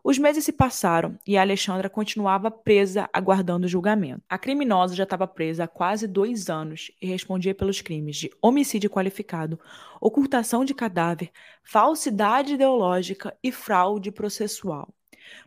Os 0.03 0.19
meses 0.19 0.45
se 0.45 0.53
passaram 0.53 1.17
e 1.25 1.39
a 1.39 1.41
Alexandra 1.41 1.89
continuava 1.89 2.51
presa 2.51 3.09
aguardando 3.13 3.67
o 3.67 3.69
julgamento. 3.69 4.25
A 4.29 4.37
criminosa 4.37 4.97
já 4.97 5.05
estava 5.05 5.29
presa 5.29 5.63
há 5.63 5.69
quase 5.69 6.09
dois 6.09 6.51
anos 6.51 6.91
e 7.01 7.07
respondia 7.07 7.55
pelos 7.55 7.81
crimes 7.81 8.17
de 8.17 8.29
homicídio 8.43 8.91
qualificado, 8.91 9.61
ocultação 10.01 10.65
de 10.65 10.75
cadáver, 10.75 11.31
falsidade 11.63 12.55
ideológica 12.55 13.39
e 13.41 13.53
fraude 13.53 14.11
processual. 14.11 14.93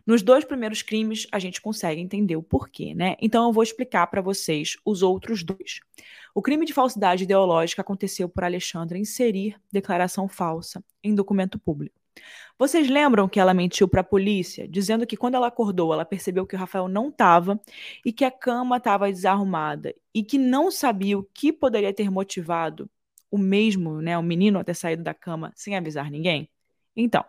Nos 0.06 0.22
dois 0.22 0.44
primeiros 0.44 0.82
crimes, 0.82 1.26
a 1.32 1.38
gente 1.38 1.60
consegue 1.60 2.00
entender 2.00 2.36
o 2.36 2.42
porquê, 2.42 2.94
né? 2.94 3.16
Então 3.20 3.46
eu 3.46 3.52
vou 3.52 3.62
explicar 3.62 4.06
para 4.06 4.20
vocês 4.20 4.76
os 4.84 5.02
outros 5.02 5.42
dois. 5.42 5.80
O 6.34 6.42
crime 6.42 6.66
de 6.66 6.72
falsidade 6.72 7.24
ideológica 7.24 7.82
aconteceu 7.82 8.28
por 8.28 8.44
Alexandra 8.44 8.98
inserir 8.98 9.56
declaração 9.72 10.28
falsa 10.28 10.84
em 11.02 11.14
documento 11.14 11.58
público. 11.58 11.98
Vocês 12.58 12.88
lembram 12.88 13.28
que 13.28 13.38
ela 13.38 13.52
mentiu 13.52 13.86
para 13.86 14.00
a 14.00 14.04
polícia, 14.04 14.66
dizendo 14.66 15.06
que 15.06 15.16
quando 15.16 15.34
ela 15.34 15.48
acordou, 15.48 15.92
ela 15.92 16.04
percebeu 16.04 16.46
que 16.46 16.54
o 16.54 16.58
Rafael 16.58 16.88
não 16.88 17.08
estava 17.08 17.60
e 18.04 18.12
que 18.12 18.24
a 18.24 18.30
cama 18.30 18.78
estava 18.78 19.10
desarrumada 19.12 19.94
e 20.14 20.22
que 20.22 20.38
não 20.38 20.70
sabia 20.70 21.18
o 21.18 21.22
que 21.22 21.52
poderia 21.52 21.92
ter 21.92 22.10
motivado 22.10 22.88
o 23.30 23.36
mesmo, 23.36 24.00
né, 24.00 24.16
o 24.16 24.22
menino 24.22 24.58
a 24.58 24.64
ter 24.64 24.74
saído 24.74 25.02
da 25.02 25.12
cama 25.12 25.52
sem 25.54 25.76
avisar 25.76 26.10
ninguém? 26.10 26.48
Então, 26.96 27.24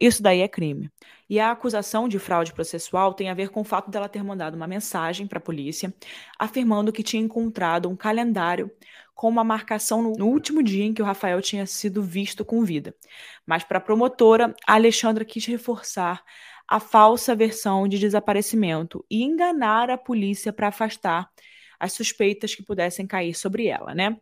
isso 0.00 0.22
daí 0.22 0.40
é 0.40 0.48
crime. 0.48 0.90
E 1.28 1.40
a 1.40 1.50
acusação 1.50 2.08
de 2.08 2.18
fraude 2.18 2.52
processual 2.52 3.14
tem 3.14 3.30
a 3.30 3.34
ver 3.34 3.50
com 3.50 3.60
o 3.62 3.64
fato 3.64 3.90
dela 3.90 4.08
ter 4.08 4.22
mandado 4.22 4.54
uma 4.54 4.66
mensagem 4.66 5.26
para 5.26 5.38
a 5.38 5.42
polícia 5.42 5.92
afirmando 6.38 6.92
que 6.92 7.02
tinha 7.02 7.22
encontrado 7.22 7.88
um 7.88 7.96
calendário 7.96 8.70
com 9.14 9.28
uma 9.28 9.42
marcação 9.42 10.02
no 10.02 10.26
último 10.26 10.62
dia 10.62 10.84
em 10.84 10.92
que 10.92 11.00
o 11.00 11.04
Rafael 11.04 11.40
tinha 11.40 11.66
sido 11.66 12.02
visto 12.02 12.44
com 12.44 12.62
vida. 12.62 12.94
Mas 13.46 13.64
para 13.64 13.78
a 13.78 13.80
promotora, 13.80 14.54
a 14.66 14.74
Alexandra 14.74 15.24
quis 15.24 15.46
reforçar 15.46 16.22
a 16.68 16.78
falsa 16.80 17.34
versão 17.34 17.88
de 17.88 17.98
desaparecimento 17.98 19.04
e 19.10 19.22
enganar 19.22 19.88
a 19.90 19.96
polícia 19.96 20.52
para 20.52 20.68
afastar 20.68 21.30
as 21.78 21.92
suspeitas 21.92 22.54
que 22.54 22.62
pudessem 22.62 23.06
cair 23.06 23.34
sobre 23.34 23.66
ela, 23.66 23.94
né? 23.94 24.18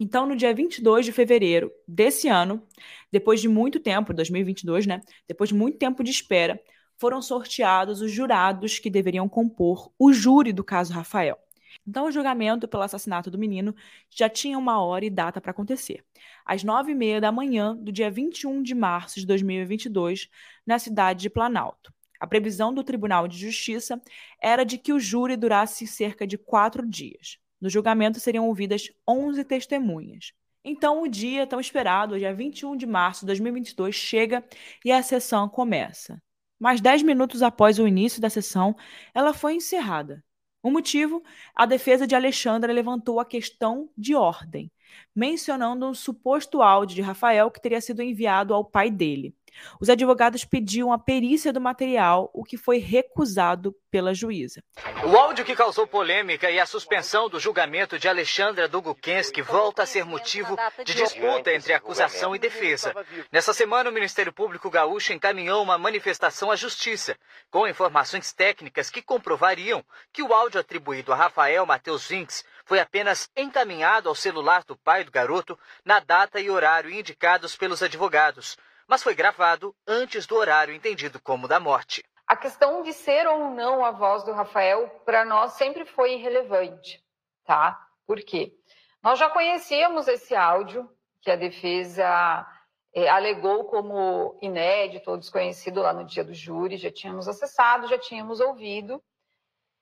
Então, 0.00 0.26
no 0.26 0.36
dia 0.36 0.54
22 0.54 1.06
de 1.06 1.12
fevereiro 1.12 1.72
desse 1.86 2.28
ano, 2.28 2.62
depois 3.10 3.40
de 3.40 3.48
muito 3.48 3.80
tempo, 3.80 4.14
2022, 4.14 4.86
né? 4.86 5.00
Depois 5.26 5.50
de 5.50 5.56
muito 5.56 5.76
tempo 5.76 6.04
de 6.04 6.10
espera, 6.10 6.60
foram 6.96 7.20
sorteados 7.20 8.00
os 8.00 8.10
jurados 8.10 8.78
que 8.78 8.90
deveriam 8.90 9.28
compor 9.28 9.92
o 9.98 10.12
júri 10.12 10.52
do 10.52 10.62
caso 10.62 10.92
Rafael. 10.92 11.38
Então, 11.86 12.06
o 12.06 12.12
julgamento 12.12 12.68
pelo 12.68 12.82
assassinato 12.82 13.30
do 13.30 13.38
menino 13.38 13.74
já 14.10 14.28
tinha 14.28 14.58
uma 14.58 14.80
hora 14.82 15.04
e 15.04 15.10
data 15.10 15.40
para 15.40 15.50
acontecer. 15.50 16.04
Às 16.44 16.62
nove 16.62 16.92
e 16.92 16.94
meia 16.94 17.20
da 17.20 17.32
manhã 17.32 17.74
do 17.76 17.90
dia 17.90 18.10
21 18.10 18.62
de 18.62 18.74
março 18.74 19.18
de 19.18 19.26
2022, 19.26 20.28
na 20.66 20.78
cidade 20.78 21.22
de 21.22 21.30
Planalto. 21.30 21.92
A 22.20 22.26
previsão 22.26 22.74
do 22.74 22.84
Tribunal 22.84 23.28
de 23.28 23.38
Justiça 23.38 24.00
era 24.42 24.64
de 24.64 24.76
que 24.76 24.92
o 24.92 25.00
júri 25.00 25.36
durasse 25.36 25.86
cerca 25.86 26.26
de 26.26 26.36
quatro 26.36 26.86
dias. 26.86 27.38
No 27.60 27.68
julgamento 27.68 28.20
seriam 28.20 28.46
ouvidas 28.46 28.90
11 29.06 29.44
testemunhas. 29.44 30.32
Então, 30.64 31.02
o 31.02 31.08
dia 31.08 31.46
tão 31.46 31.60
esperado, 31.60 32.18
dia 32.18 32.34
21 32.34 32.76
de 32.76 32.86
março 32.86 33.20
de 33.20 33.26
2022, 33.26 33.94
chega 33.94 34.44
e 34.84 34.92
a 34.92 35.02
sessão 35.02 35.48
começa. 35.48 36.22
Mas 36.58 36.80
10 36.80 37.02
minutos 37.02 37.42
após 37.42 37.78
o 37.78 37.86
início 37.86 38.20
da 38.20 38.28
sessão, 38.28 38.76
ela 39.14 39.32
foi 39.32 39.54
encerrada. 39.54 40.22
O 40.62 40.70
motivo? 40.70 41.22
A 41.54 41.64
defesa 41.64 42.06
de 42.06 42.16
Alexandra 42.16 42.72
levantou 42.72 43.20
a 43.20 43.24
questão 43.24 43.88
de 43.96 44.14
ordem, 44.14 44.70
mencionando 45.14 45.86
um 45.86 45.94
suposto 45.94 46.60
áudio 46.60 46.96
de 46.96 47.02
Rafael 47.02 47.50
que 47.50 47.60
teria 47.60 47.80
sido 47.80 48.02
enviado 48.02 48.52
ao 48.52 48.64
pai 48.64 48.90
dele. 48.90 49.37
Os 49.80 49.88
advogados 49.88 50.44
pediam 50.44 50.92
a 50.92 50.98
perícia 50.98 51.52
do 51.52 51.60
material, 51.60 52.30
o 52.32 52.44
que 52.44 52.56
foi 52.56 52.78
recusado 52.78 53.74
pela 53.90 54.14
juíza. 54.14 54.62
O 55.04 55.16
áudio 55.16 55.44
que 55.44 55.56
causou 55.56 55.86
polêmica 55.86 56.50
e 56.50 56.60
a 56.60 56.66
suspensão 56.66 57.28
do 57.28 57.40
julgamento 57.40 57.98
de 57.98 58.08
Alexandra 58.08 58.68
Dugukensky 58.68 59.42
volta 59.42 59.82
a 59.82 59.86
ser 59.86 60.04
motivo 60.04 60.56
de 60.84 60.94
disputa 60.94 61.52
entre 61.52 61.72
acusação 61.72 62.34
e 62.34 62.38
defesa. 62.38 62.94
Nessa 63.32 63.52
semana, 63.52 63.90
o 63.90 63.92
Ministério 63.92 64.32
Público 64.32 64.70
Gaúcho 64.70 65.12
encaminhou 65.12 65.62
uma 65.62 65.78
manifestação 65.78 66.50
à 66.50 66.56
Justiça, 66.56 67.16
com 67.50 67.66
informações 67.66 68.32
técnicas 68.32 68.90
que 68.90 69.02
comprovariam 69.02 69.84
que 70.12 70.22
o 70.22 70.32
áudio 70.32 70.60
atribuído 70.60 71.12
a 71.12 71.16
Rafael 71.16 71.64
Matheus 71.64 72.06
Vinks 72.06 72.44
foi 72.64 72.80
apenas 72.80 73.30
encaminhado 73.36 74.08
ao 74.08 74.14
celular 74.14 74.62
do 74.64 74.76
pai 74.76 75.04
do 75.04 75.10
garoto 75.10 75.58
na 75.84 76.00
data 76.00 76.40
e 76.40 76.50
horário 76.50 76.90
indicados 76.90 77.56
pelos 77.56 77.82
advogados 77.82 78.56
mas 78.88 79.02
foi 79.02 79.14
gravado 79.14 79.76
antes 79.86 80.26
do 80.26 80.34
horário 80.34 80.74
entendido 80.74 81.20
como 81.20 81.46
da 81.46 81.60
morte. 81.60 82.02
A 82.26 82.34
questão 82.34 82.82
de 82.82 82.92
ser 82.92 83.26
ou 83.28 83.50
não 83.50 83.84
a 83.84 83.90
voz 83.90 84.24
do 84.24 84.32
Rafael, 84.32 84.88
para 85.04 85.24
nós 85.24 85.52
sempre 85.52 85.84
foi 85.84 86.14
irrelevante, 86.14 87.04
tá? 87.44 87.78
Por 88.06 88.18
quê? 88.22 88.54
Nós 89.02 89.18
já 89.18 89.28
conhecíamos 89.28 90.08
esse 90.08 90.34
áudio 90.34 90.90
que 91.20 91.30
a 91.30 91.36
defesa 91.36 92.46
é, 92.94 93.08
alegou 93.08 93.64
como 93.64 94.38
inédito 94.40 95.10
ou 95.10 95.18
desconhecido 95.18 95.82
lá 95.82 95.92
no 95.92 96.04
dia 96.04 96.24
do 96.24 96.34
júri, 96.34 96.76
já 96.76 96.90
tínhamos 96.90 97.28
acessado, 97.28 97.86
já 97.88 97.98
tínhamos 97.98 98.40
ouvido 98.40 99.02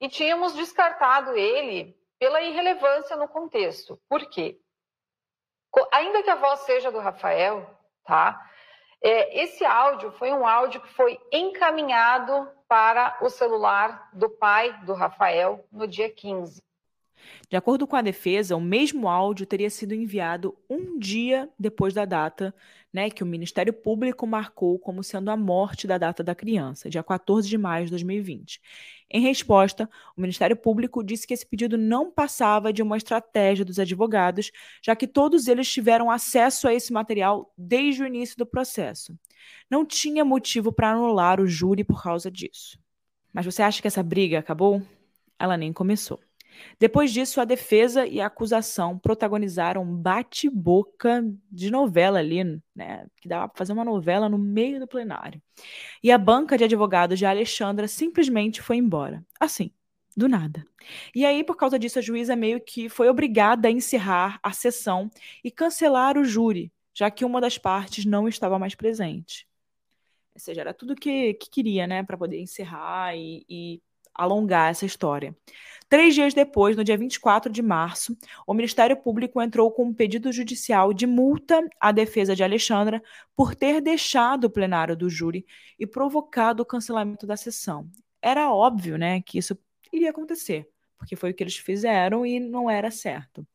e 0.01 0.09
tínhamos 0.09 0.55
descartado 0.55 1.35
ele 1.37 1.97
pela 2.19 2.43
irrelevância 2.43 3.17
no 3.17 3.29
contexto. 3.29 4.01
Por 4.09 4.29
quê? 4.29 4.59
Ainda 5.93 6.23
que 6.23 6.31
a 6.31 6.37
voz 6.37 6.61
seja 6.61 6.91
do 6.91 6.99
Rafael, 6.99 7.69
tá? 8.05 8.41
É, 9.03 9.43
esse 9.43 9.65
áudio 9.65 10.11
foi 10.13 10.33
um 10.33 10.47
áudio 10.47 10.81
que 10.81 10.93
foi 10.95 11.19
encaminhado 11.33 12.49
para 12.69 13.17
o 13.21 13.29
celular 13.29 14.11
do 14.13 14.29
pai 14.29 14.73
do 14.85 14.95
Rafael 14.95 15.65
no 15.71 15.87
dia 15.87 16.11
15. 16.11 16.63
De 17.49 17.57
acordo 17.57 17.87
com 17.87 17.97
a 17.97 18.03
defesa, 18.03 18.57
o 18.57 18.61
mesmo 18.61 19.09
áudio 19.09 19.47
teria 19.47 19.71
sido 19.71 19.95
enviado 19.95 20.57
um 20.69 20.99
dia 20.99 21.49
depois 21.59 21.95
da 21.95 22.05
data 22.05 22.55
né, 22.93 23.11
que 23.11 23.23
o 23.23 23.27
Ministério 23.27 23.73
Público 23.73 24.27
marcou 24.27 24.79
como 24.79 25.03
sendo 25.03 25.31
a 25.31 25.37
morte 25.37 25.87
da 25.87 25.99
data 25.99 26.25
da 26.25 26.35
criança, 26.35 26.89
dia 26.89 27.03
14 27.03 27.49
de 27.49 27.59
maio 27.59 27.85
de 27.85 27.91
2020. 27.91 28.61
Em 29.09 29.21
resposta, 29.21 29.89
o 30.17 30.21
Ministério 30.21 30.57
Público 30.57 31.03
disse 31.03 31.27
que 31.27 31.33
esse 31.33 31.47
pedido 31.47 31.79
não 31.79 32.11
passava 32.11 32.73
de 32.73 32.83
uma 32.83 32.97
estratégia 32.97 33.65
dos 33.65 33.79
advogados, 33.79 34.51
já 34.83 34.97
que 34.97 35.07
todos 35.07 35.47
eles 35.47 35.71
tiveram 35.71 36.11
acesso 36.11 36.67
a 36.67 36.75
esse 36.75 36.93
material 36.93 37.53
desde 37.57 38.03
o 38.03 38.07
início 38.07 38.37
do 38.37 38.45
processo. 38.45 39.17
Não 39.71 39.87
tinha 39.87 40.25
motivo 40.25 40.73
para 40.73 40.91
anular 40.91 41.41
o 41.41 41.47
júri 41.47 41.85
por 41.85 42.03
causa 42.03 42.31
disso. 42.31 42.79
Mas 43.33 43.47
você 43.47 43.63
acha 43.63 43.81
que 43.81 43.89
essa 43.89 44.03
briga 44.03 44.41
acabou? 44.41 44.83
Ela 45.39 45.57
nem 45.57 45.73
começou. 45.73 46.19
Depois 46.79 47.13
disso, 47.13 47.41
a 47.41 47.45
defesa 47.45 48.07
e 48.07 48.21
a 48.21 48.27
acusação 48.27 48.99
protagonizaram 48.99 49.85
bate-boca 49.85 51.25
de 51.51 51.71
novela 51.71 52.19
ali, 52.19 52.45
né? 52.75 53.07
Que 53.21 53.29
dava 53.29 53.49
para 53.49 53.59
fazer 53.59 53.73
uma 53.73 53.85
novela 53.85 54.29
no 54.29 54.39
meio 54.39 54.81
do 54.81 54.87
plenário. 54.87 55.41
E 56.03 56.11
a 56.11 56.19
banca 56.19 56.57
de 56.59 56.65
advogados 56.65 57.19
de 57.19 57.27
Alexandra 57.27 57.89
simplesmente 57.89 58.63
foi 58.63 58.77
embora. 58.77 59.25
Assim, 59.41 59.71
do 60.17 60.29
nada. 60.29 60.67
E 61.15 61.27
aí, 61.27 61.45
por 61.45 61.57
causa 61.57 61.79
disso, 61.79 61.99
a 61.99 62.03
juíza 62.03 62.35
meio 62.35 62.61
que 62.61 62.89
foi 62.89 63.09
obrigada 63.09 63.69
a 63.69 63.71
encerrar 63.71 64.39
a 64.43 64.53
sessão 64.53 65.11
e 65.45 65.51
cancelar 65.51 66.17
o 66.17 66.25
júri, 66.25 66.73
já 66.95 67.11
que 67.11 67.25
uma 67.25 67.41
das 67.41 67.59
partes 67.59 68.05
não 68.05 68.27
estava 68.27 68.59
mais 68.59 68.75
presente. 68.75 69.47
Ou 70.35 70.41
seja, 70.41 70.61
era 70.63 70.75
tudo 70.75 70.95
que, 70.95 71.35
que 71.35 71.51
queria, 71.51 71.87
né, 71.87 72.03
para 72.03 72.17
poder 72.17 72.41
encerrar 72.41 73.15
e, 73.17 73.45
e 73.49 73.83
alongar 74.17 74.71
essa 74.71 74.87
história. 74.87 75.35
Três 75.89 76.17
dias 76.17 76.35
depois, 76.35 76.77
no 76.77 76.83
dia 76.83 76.97
24 76.97 77.51
de 77.51 77.63
março, 77.63 78.17
o 78.45 78.53
Ministério 78.53 78.97
Público 78.97 79.41
entrou 79.41 79.71
com 79.71 79.85
um 79.85 79.95
pedido 79.95 80.33
judicial 80.33 80.93
de 80.93 81.07
multa 81.07 81.61
à 81.81 81.93
defesa 81.93 82.35
de 82.35 82.43
Alexandra 82.43 83.01
por 83.37 83.55
ter 83.55 83.81
deixado 83.81 84.45
o 84.45 84.51
plenário 84.51 84.97
do 84.97 85.09
júri 85.09 85.47
e 85.79 85.87
provocado 85.87 86.61
o 86.63 86.67
cancelamento 86.67 87.25
da 87.25 87.37
sessão. 87.37 87.89
Era 88.21 88.53
óbvio 88.53 88.99
né, 88.99 89.23
que 89.23 89.39
isso 89.39 89.57
iria 89.93 90.11
acontecer, 90.11 90.69
porque 90.99 91.15
foi 91.15 91.31
o 91.31 91.35
que 91.35 91.45
eles 91.45 91.57
fizeram 91.57 92.27
e 92.27 92.41
não 92.41 92.69
era 92.69 92.91
certo. 92.91 93.47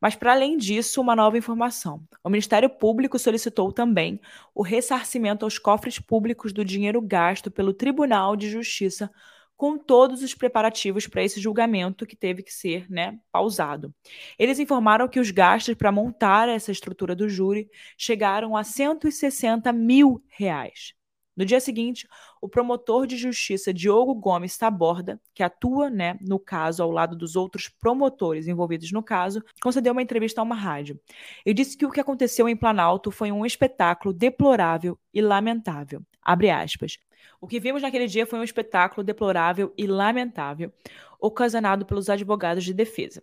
Mas, 0.00 0.14
para 0.14 0.32
além 0.32 0.56
disso, 0.56 1.02
uma 1.02 1.14
nova 1.14 1.36
informação. 1.36 2.02
O 2.22 2.30
Ministério 2.30 2.70
Público 2.70 3.18
solicitou 3.18 3.70
também 3.70 4.18
o 4.54 4.62
ressarcimento 4.62 5.44
aos 5.44 5.58
cofres 5.58 5.98
públicos 5.98 6.50
do 6.50 6.64
dinheiro 6.64 7.02
gasto 7.02 7.50
pelo 7.50 7.74
Tribunal 7.74 8.36
de 8.36 8.48
Justiça 8.48 9.10
com 9.56 9.78
todos 9.78 10.22
os 10.22 10.34
preparativos 10.34 11.06
para 11.06 11.22
esse 11.22 11.40
julgamento 11.40 12.06
que 12.06 12.16
teve 12.16 12.42
que 12.42 12.52
ser 12.52 12.90
né, 12.90 13.18
pausado. 13.30 13.94
Eles 14.38 14.58
informaram 14.58 15.08
que 15.08 15.20
os 15.20 15.30
gastos 15.30 15.74
para 15.74 15.92
montar 15.92 16.48
essa 16.48 16.72
estrutura 16.72 17.14
do 17.14 17.28
júri 17.28 17.68
chegaram 17.96 18.56
a 18.56 18.64
160 18.64 19.72
mil 19.72 20.22
reais. 20.28 20.94
No 21.36 21.44
dia 21.44 21.58
seguinte, 21.58 22.06
o 22.40 22.48
promotor 22.48 23.08
de 23.08 23.16
justiça 23.16 23.74
Diogo 23.74 24.14
Gomes 24.14 24.56
Taborda, 24.56 25.20
que 25.34 25.42
atua 25.42 25.90
né, 25.90 26.16
no 26.20 26.38
caso 26.38 26.80
ao 26.82 26.92
lado 26.92 27.16
dos 27.16 27.34
outros 27.34 27.68
promotores 27.68 28.46
envolvidos 28.46 28.92
no 28.92 29.02
caso, 29.02 29.42
concedeu 29.60 29.92
uma 29.92 30.02
entrevista 30.02 30.40
a 30.40 30.44
uma 30.44 30.54
rádio. 30.54 31.00
Ele 31.44 31.54
disse 31.54 31.76
que 31.76 31.84
o 31.84 31.90
que 31.90 32.00
aconteceu 32.00 32.48
em 32.48 32.56
Planalto 32.56 33.10
foi 33.10 33.32
um 33.32 33.44
espetáculo 33.44 34.14
deplorável 34.14 34.96
e 35.12 35.20
lamentável. 35.20 36.02
Abre 36.22 36.50
aspas. 36.50 36.98
O 37.44 37.46
que 37.46 37.60
vimos 37.60 37.82
naquele 37.82 38.06
dia 38.06 38.24
foi 38.24 38.38
um 38.38 38.42
espetáculo 38.42 39.04
deplorável 39.04 39.70
e 39.76 39.86
lamentável, 39.86 40.72
ocasionado 41.20 41.84
pelos 41.84 42.08
advogados 42.08 42.64
de 42.64 42.72
defesa. 42.72 43.22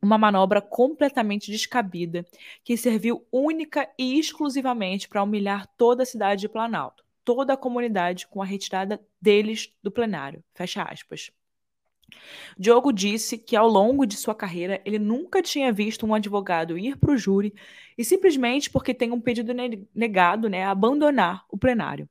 Uma 0.00 0.16
manobra 0.16 0.62
completamente 0.62 1.50
descabida 1.50 2.24
que 2.62 2.76
serviu 2.76 3.26
única 3.32 3.90
e 3.98 4.20
exclusivamente 4.20 5.08
para 5.08 5.20
humilhar 5.20 5.66
toda 5.76 6.04
a 6.04 6.06
cidade 6.06 6.42
de 6.42 6.48
Planalto, 6.48 7.04
toda 7.24 7.54
a 7.54 7.56
comunidade 7.56 8.28
com 8.28 8.40
a 8.40 8.44
retirada 8.46 9.04
deles 9.20 9.74
do 9.82 9.90
plenário. 9.90 10.44
Fecha 10.54 10.84
aspas. 10.84 11.32
Diogo 12.58 12.92
disse 12.92 13.36
que 13.36 13.56
ao 13.56 13.68
longo 13.68 14.06
de 14.06 14.16
sua 14.16 14.34
carreira 14.34 14.80
ele 14.84 14.98
nunca 14.98 15.42
tinha 15.42 15.72
visto 15.72 16.06
um 16.06 16.14
advogado 16.14 16.78
ir 16.78 16.96
para 16.96 17.12
o 17.12 17.16
júri 17.16 17.54
e 17.96 18.04
simplesmente 18.04 18.70
porque 18.70 18.94
tem 18.94 19.12
um 19.12 19.20
pedido 19.20 19.52
negado, 19.94 20.48
né, 20.48 20.64
abandonar 20.64 21.44
o 21.50 21.58
plenário. 21.58 22.08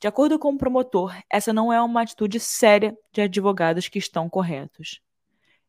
De 0.00 0.06
acordo 0.06 0.38
com 0.38 0.52
o 0.52 0.58
promotor, 0.58 1.16
essa 1.30 1.52
não 1.52 1.72
é 1.72 1.80
uma 1.82 2.02
atitude 2.02 2.38
séria 2.38 2.96
de 3.12 3.20
advogados 3.22 3.88
que 3.88 3.98
estão 3.98 4.28
corretos. 4.28 5.00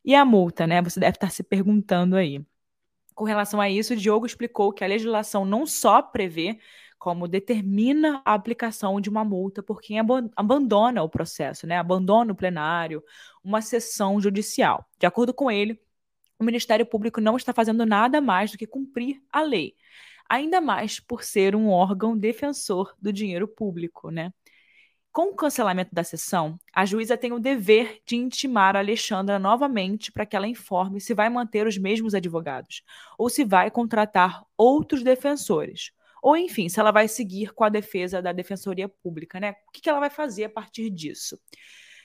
E 0.05 0.13
a 0.15 0.23
multa, 0.23 0.65
né? 0.67 0.81
Você 0.81 0.99
deve 0.99 1.17
estar 1.17 1.29
se 1.29 1.43
perguntando 1.43 2.15
aí. 2.15 2.43
Com 3.15 3.25
relação 3.25 3.59
a 3.59 3.69
isso, 3.69 3.95
Diogo 3.95 4.25
explicou 4.25 4.71
que 4.71 4.83
a 4.83 4.87
legislação 4.87 5.43
não 5.45 5.65
só 5.65 6.01
prevê 6.01 6.59
como 6.99 7.27
determina 7.27 8.21
a 8.25 8.33
aplicação 8.33 9.01
de 9.01 9.09
uma 9.09 9.23
multa 9.23 9.63
por 9.63 9.81
quem 9.81 9.97
abandona 10.35 11.01
o 11.01 11.09
processo, 11.09 11.65
né? 11.65 11.77
abandona 11.77 12.33
o 12.33 12.35
plenário, 12.35 13.03
uma 13.43 13.61
sessão 13.61 14.19
judicial. 14.21 14.85
De 14.99 15.05
acordo 15.07 15.33
com 15.33 15.49
ele, 15.49 15.79
o 16.37 16.43
Ministério 16.43 16.85
Público 16.85 17.19
não 17.19 17.37
está 17.37 17.53
fazendo 17.53 17.85
nada 17.85 18.21
mais 18.21 18.51
do 18.51 18.57
que 18.57 18.67
cumprir 18.67 19.21
a 19.31 19.41
lei 19.41 19.75
ainda 20.29 20.61
mais 20.61 20.99
por 20.99 21.23
ser 21.23 21.55
um 21.55 21.69
órgão 21.69 22.15
defensor 22.15 22.93
do 23.01 23.11
dinheiro 23.11 23.47
público, 23.47 24.11
né? 24.11 24.31
Com 25.11 25.31
o 25.31 25.35
cancelamento 25.35 25.93
da 25.93 26.03
sessão, 26.03 26.59
a 26.71 26.85
juíza 26.85 27.17
tem 27.17 27.33
o 27.33 27.39
dever 27.39 27.99
de 28.05 28.15
intimar 28.15 28.75
a 28.75 28.79
Alexandra 28.79 29.39
novamente 29.39 30.11
para 30.11 30.23
que 30.23 30.35
ela 30.35 30.47
informe 30.47 31.01
se 31.01 31.15
vai 31.15 31.27
manter 31.29 31.65
os 31.65 31.79
mesmos 31.79 32.13
advogados 32.13 32.83
ou 33.17 33.27
se 33.27 33.43
vai 33.43 33.71
contratar 33.71 34.43
outros 34.55 35.03
defensores. 35.03 35.91
Ou, 36.21 36.35
enfim, 36.35 36.69
se 36.69 36.79
ela 36.79 36.91
vai 36.91 37.07
seguir 37.07 37.53
com 37.53 37.63
a 37.63 37.69
defesa 37.69 38.21
da 38.21 38.31
Defensoria 38.31 38.89
Pública, 38.89 39.39
né? 39.39 39.55
O 39.67 39.71
que 39.71 39.89
ela 39.89 39.99
vai 39.99 40.09
fazer 40.09 40.45
a 40.45 40.49
partir 40.49 40.89
disso? 40.89 41.39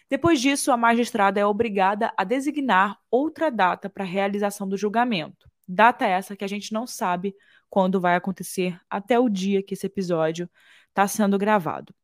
Depois 0.09 0.41
disso, 0.41 0.71
a 0.71 0.77
magistrada 0.77 1.41
é 1.41 1.47
obrigada 1.47 2.13
a 2.17 2.25
designar 2.25 2.99
outra 3.11 3.51
data 3.51 3.89
para 3.89 4.05
a 4.05 4.07
realização 4.07 4.69
do 4.69 4.77
julgamento. 4.77 5.51
Data 5.67 6.07
essa 6.07 6.37
que 6.37 6.45
a 6.45 6.49
gente 6.49 6.73
não 6.73 6.87
sabe 6.87 7.35
quando 7.71 8.01
vai 8.01 8.15
acontecer 8.15 8.79
até 8.89 9.19
o 9.19 9.29
dia 9.29 9.63
que 9.63 9.75
esse 9.75 9.87
episódio 9.87 10.49
está 10.91 11.09
sendo 11.09 11.39
gravado. 11.39 11.95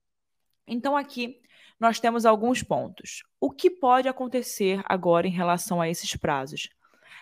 Então, 0.66 0.96
aqui 0.96 1.40
nós 1.78 2.00
temos 2.00 2.26
alguns 2.26 2.62
pontos. 2.62 3.22
O 3.40 3.50
que 3.50 3.70
pode 3.70 4.08
acontecer 4.08 4.82
agora 4.84 5.26
em 5.26 5.30
relação 5.30 5.80
a 5.80 5.88
esses 5.88 6.16
prazos? 6.16 6.68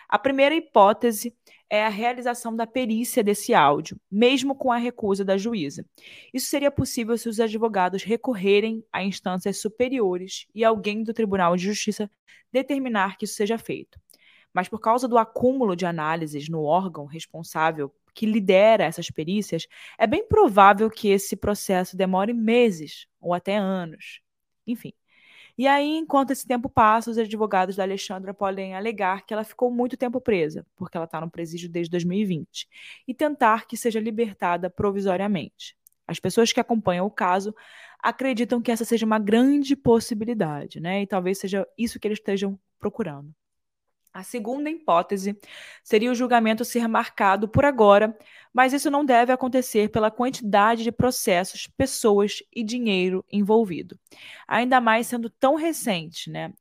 A 0.07 0.17
primeira 0.17 0.55
hipótese 0.55 1.35
é 1.69 1.85
a 1.85 1.89
realização 1.89 2.55
da 2.55 2.65
perícia 2.65 3.23
desse 3.23 3.53
áudio, 3.53 3.99
mesmo 4.09 4.55
com 4.55 4.71
a 4.71 4.77
recusa 4.77 5.23
da 5.23 5.37
juíza. 5.37 5.85
Isso 6.33 6.47
seria 6.47 6.71
possível 6.71 7.17
se 7.17 7.29
os 7.29 7.39
advogados 7.39 8.03
recorrerem 8.03 8.83
a 8.91 9.03
instâncias 9.03 9.61
superiores 9.61 10.47
e 10.53 10.63
alguém 10.63 11.03
do 11.03 11.13
Tribunal 11.13 11.55
de 11.55 11.63
Justiça 11.63 12.09
determinar 12.51 13.17
que 13.17 13.25
isso 13.25 13.35
seja 13.35 13.57
feito. 13.57 13.99
Mas 14.51 14.67
por 14.67 14.79
causa 14.79 15.07
do 15.07 15.17
acúmulo 15.17 15.75
de 15.75 15.85
análises 15.85 16.49
no 16.49 16.63
órgão 16.63 17.05
responsável 17.05 17.93
que 18.15 18.25
lidera 18.25 18.83
essas 18.83 19.11
perícias, 19.11 19.67
é 19.97 20.07
bem 20.07 20.27
provável 20.27 20.89
que 20.89 21.07
esse 21.09 21.35
processo 21.35 21.95
demore 21.95 22.33
meses 22.33 23.07
ou 23.21 23.33
até 23.33 23.55
anos. 23.55 24.21
Enfim. 24.65 24.91
E 25.59 25.67
aí, 25.67 25.97
enquanto 25.97 26.31
esse 26.31 26.47
tempo 26.47 26.69
passa, 26.69 27.11
os 27.11 27.17
advogados 27.17 27.75
da 27.75 27.83
Alexandra 27.83 28.33
podem 28.33 28.75
alegar 28.75 29.25
que 29.25 29.33
ela 29.33 29.43
ficou 29.43 29.69
muito 29.69 29.97
tempo 29.97 30.21
presa, 30.21 30.65
porque 30.73 30.95
ela 30.95 31.03
está 31.03 31.19
no 31.19 31.29
presídio 31.29 31.67
desde 31.67 31.91
2020, 31.91 32.65
e 33.05 33.13
tentar 33.13 33.67
que 33.67 33.75
seja 33.75 33.99
libertada 33.99 34.69
provisoriamente. 34.69 35.75
As 36.07 36.17
pessoas 36.17 36.53
que 36.53 36.61
acompanham 36.61 37.05
o 37.05 37.11
caso 37.11 37.53
acreditam 38.01 38.61
que 38.61 38.71
essa 38.71 38.85
seja 38.85 39.05
uma 39.05 39.19
grande 39.19 39.75
possibilidade, 39.75 40.79
né? 40.79 41.01
E 41.01 41.07
talvez 41.07 41.39
seja 41.39 41.67
isso 41.77 41.99
que 41.99 42.07
eles 42.07 42.19
estejam 42.19 42.57
procurando. 42.79 43.35
A 44.13 44.23
segunda 44.23 44.69
hipótese 44.69 45.37
seria 45.83 46.11
o 46.11 46.15
julgamento 46.15 46.65
ser 46.65 46.87
marcado 46.87 47.47
por 47.47 47.63
agora, 47.63 48.17
mas 48.51 48.73
isso 48.73 48.89
não 48.89 49.05
deve 49.05 49.31
acontecer 49.31 49.89
pela 49.89 50.09
quantidade 50.09 50.83
de 50.83 50.91
processos, 50.91 51.67
pessoas 51.67 52.41
e 52.53 52.63
dinheiro 52.63 53.23
envolvido. 53.31 53.99
Ainda 54.47 54.81
mais 54.81 55.07
sendo 55.07 55.29
tão 55.29 55.55
recente, 55.55 56.29
né? 56.29 56.51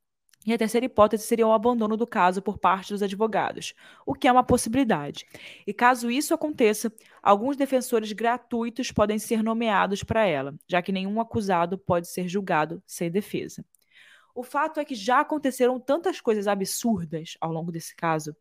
E 0.46 0.52
a 0.52 0.58
terceira 0.58 0.87
hipótese 0.87 1.26
seria 1.26 1.46
o 1.46 1.52
abandono 1.52 1.96
do 1.96 2.06
caso 2.06 2.40
por 2.40 2.58
parte 2.58 2.92
dos 2.92 3.02
advogados, 3.02 3.74
o 4.06 4.14
que 4.14 4.28
é 4.28 4.32
uma 4.32 4.44
possibilidade. 4.44 5.26
E 5.66 5.74
caso 5.74 6.11
isso 6.11 6.32
aconteça, 6.32 6.92
alguns 7.22 7.56
defensores 7.56 8.12
gratuitos 8.12 8.90
podem 8.90 9.18
ser 9.18 9.42
nomeados 9.42 10.02
para 10.02 10.24
ela, 10.24 10.54
já 10.66 10.80
que 10.80 10.92
nenhum 10.92 11.20
acusado 11.20 11.76
pode 11.76 12.08
ser 12.08 12.28
julgado 12.28 12.82
sem 12.87 13.11
defesa. 13.11 13.64
O 14.38 14.44
fato 14.44 14.79
é 14.79 14.85
que 14.85 14.94
já 14.94 15.18
aconteceram 15.18 15.81
tantas 15.81 16.20
coisas 16.20 16.46
absurdas 16.46 17.37
ao 17.40 17.51
longo 17.51 17.72
desse 17.72 17.96
caso 17.96 18.37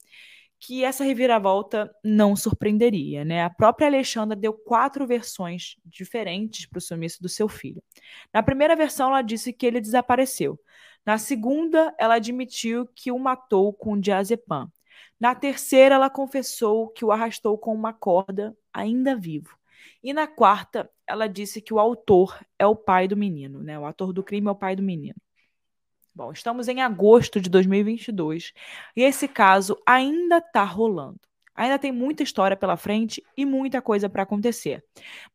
que 0.59 0.83
essa 0.83 1.03
reviravolta 1.03 1.91
não 2.03 2.35
surpreenderia, 2.35 3.25
né? 3.25 3.43
A 3.43 3.49
própria 3.49 3.87
Alexandra 3.87 4.35
deu 4.35 4.53
quatro 4.53 5.07
versões 5.07 5.75
diferentes 5.83 6.67
para 6.67 6.77
o 6.77 6.81
sumiço 6.81 7.19
do 7.19 7.27
seu 7.27 7.49
filho. 7.49 7.81
Na 8.31 8.43
primeira 8.43 8.75
versão, 8.75 9.09
ela 9.09 9.23
disse 9.23 9.51
que 9.51 9.65
ele 9.65 9.81
desapareceu. 9.81 10.59
Na 11.03 11.17
segunda, 11.17 11.91
ela 11.97 12.13
admitiu 12.13 12.87
que 12.93 13.11
o 13.11 13.17
matou 13.17 13.73
com 13.73 13.99
diazepam. 13.99 14.71
Na 15.19 15.33
terceira, 15.33 15.95
ela 15.95 16.11
confessou 16.11 16.89
que 16.89 17.03
o 17.03 17.11
arrastou 17.11 17.57
com 17.57 17.73
uma 17.73 17.91
corda, 17.91 18.55
ainda 18.71 19.15
vivo. 19.15 19.57
E 20.03 20.13
na 20.13 20.27
quarta, 20.27 20.91
ela 21.07 21.25
disse 21.25 21.59
que 21.59 21.73
o 21.73 21.79
autor 21.79 22.39
é 22.59 22.67
o 22.67 22.75
pai 22.75 23.07
do 23.07 23.17
menino, 23.17 23.63
né? 23.63 23.79
O 23.79 23.85
ator 23.87 24.13
do 24.13 24.23
crime 24.23 24.47
é 24.47 24.51
o 24.51 24.55
pai 24.55 24.75
do 24.75 24.83
menino. 24.83 25.15
Bom, 26.17 26.31
estamos 26.31 26.67
em 26.67 26.81
agosto 26.81 27.39
de 27.39 27.47
2022 27.47 28.51
e 28.95 29.03
esse 29.03 29.27
caso 29.27 29.77
ainda 29.85 30.39
está 30.39 30.63
rolando. 30.63 31.19
Ainda 31.53 31.77
tem 31.77 31.91
muita 31.91 32.23
história 32.23 32.57
pela 32.57 32.75
frente 32.75 33.21
e 33.37 33.45
muita 33.45 33.83
coisa 33.83 34.09
para 34.09 34.23
acontecer. 34.23 34.83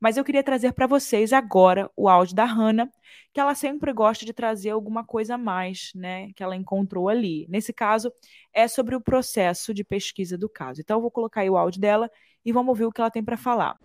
Mas 0.00 0.16
eu 0.16 0.24
queria 0.24 0.42
trazer 0.42 0.72
para 0.72 0.88
vocês 0.88 1.32
agora 1.32 1.88
o 1.96 2.08
áudio 2.08 2.34
da 2.34 2.44
Hannah, 2.44 2.90
que 3.32 3.38
ela 3.38 3.54
sempre 3.54 3.92
gosta 3.92 4.26
de 4.26 4.32
trazer 4.32 4.70
alguma 4.70 5.06
coisa 5.06 5.36
a 5.36 5.38
mais, 5.38 5.92
né, 5.94 6.32
que 6.34 6.42
ela 6.42 6.56
encontrou 6.56 7.08
ali. 7.08 7.46
Nesse 7.48 7.72
caso, 7.72 8.12
é 8.52 8.66
sobre 8.66 8.96
o 8.96 9.00
processo 9.00 9.72
de 9.72 9.84
pesquisa 9.84 10.36
do 10.36 10.48
caso. 10.48 10.80
Então 10.80 10.96
eu 10.96 11.00
vou 11.00 11.12
colocar 11.12 11.42
aí 11.42 11.50
o 11.50 11.56
áudio 11.56 11.80
dela 11.80 12.10
e 12.44 12.50
vamos 12.50 12.70
ouvir 12.70 12.86
o 12.86 12.90
que 12.90 13.00
ela 13.00 13.08
tem 13.08 13.22
para 13.22 13.36
falar. 13.36 13.78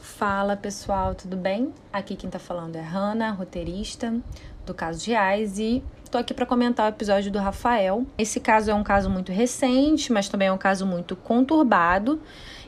Fala 0.00 0.56
pessoal, 0.56 1.14
tudo 1.14 1.36
bem? 1.36 1.70
Aqui 1.92 2.16
quem 2.16 2.28
está 2.28 2.38
falando 2.38 2.76
é 2.76 2.80
Hannah, 2.80 3.30
roteirista 3.30 4.18
do 4.64 4.72
caso 4.72 5.04
de 5.04 5.14
Ais 5.14 5.58
e 5.58 5.84
Estou 6.10 6.20
aqui 6.20 6.34
para 6.34 6.44
comentar 6.44 6.86
o 6.86 6.88
episódio 6.88 7.30
do 7.30 7.38
Rafael. 7.38 8.04
Esse 8.18 8.40
caso 8.40 8.68
é 8.68 8.74
um 8.74 8.82
caso 8.82 9.08
muito 9.08 9.30
recente, 9.30 10.12
mas 10.12 10.28
também 10.28 10.48
é 10.48 10.52
um 10.52 10.58
caso 10.58 10.84
muito 10.84 11.14
conturbado. 11.14 12.20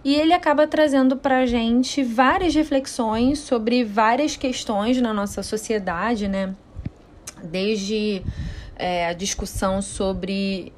E 0.05 0.15
ele 0.15 0.33
acaba 0.33 0.65
trazendo 0.65 1.17
para 1.17 1.39
a 1.39 1.47
gente 1.47 2.05
várias 2.05 2.55
reflexões 2.55 3.41
sobre 3.41 3.83
várias 3.83 4.37
questões 4.37 5.03
na 5.03 5.13
nossa 5.13 5.43
sociedade, 5.43 6.29
né? 6.29 6.55
Desde 7.43 8.23
é, 8.77 9.09
a 9.09 9.13
discussão 9.13 9.83
sobre 9.83 10.73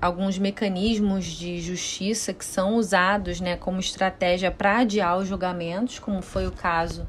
alguns 0.00 0.40
mecanismos 0.40 1.24
de 1.24 1.60
justiça 1.60 2.34
que 2.34 2.44
são 2.44 2.74
usados 2.74 3.40
né, 3.40 3.56
como 3.56 3.78
estratégia 3.78 4.50
para 4.50 4.78
adiar 4.78 5.18
os 5.18 5.28
julgamentos, 5.28 6.00
como 6.00 6.20
foi 6.20 6.48
o 6.48 6.50
caso 6.50 7.06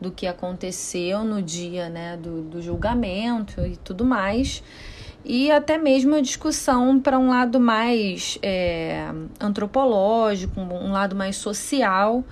do 0.00 0.10
que 0.10 0.26
aconteceu 0.26 1.24
no 1.24 1.40
dia 1.40 1.88
né, 1.88 2.16
do, 2.16 2.42
do 2.42 2.62
julgamento 2.62 3.60
e 3.64 3.76
tudo 3.76 4.04
mais. 4.04 4.62
E 5.24 5.50
até 5.50 5.76
mesmo 5.76 6.14
a 6.14 6.20
discussão 6.20 7.00
para 7.00 7.18
um 7.18 7.28
lado 7.30 7.58
mais 7.58 8.38
é, 8.42 9.08
antropológico, 9.40 10.60
um 10.60 10.92
lado 10.92 11.16
mais 11.16 11.36
social, 11.36 12.22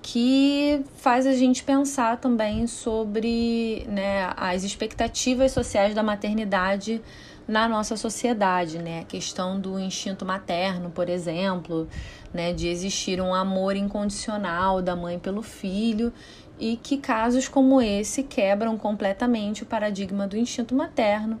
que 0.00 0.82
faz 0.96 1.26
a 1.26 1.34
gente 1.34 1.62
pensar 1.62 2.16
também 2.16 2.66
sobre 2.66 3.84
né, 3.88 4.32
as 4.36 4.64
expectativas 4.64 5.52
sociais 5.52 5.94
da 5.94 6.02
maternidade 6.02 7.02
na 7.46 7.68
nossa 7.68 7.96
sociedade, 7.96 8.78
né? 8.78 9.00
A 9.00 9.04
questão 9.04 9.60
do 9.60 9.78
instinto 9.78 10.24
materno, 10.24 10.88
por 10.88 11.08
exemplo, 11.08 11.88
né? 12.32 12.52
De 12.52 12.68
existir 12.68 13.20
um 13.20 13.34
amor 13.34 13.74
incondicional 13.74 14.80
da 14.80 14.94
mãe 14.94 15.18
pelo 15.18 15.42
filho 15.42 16.12
e 16.60 16.76
que 16.76 16.98
casos 16.98 17.48
como 17.48 17.80
esse 17.80 18.22
quebram 18.22 18.76
completamente 18.76 19.62
o 19.62 19.66
paradigma 19.66 20.28
do 20.28 20.36
instinto 20.36 20.74
materno. 20.74 21.40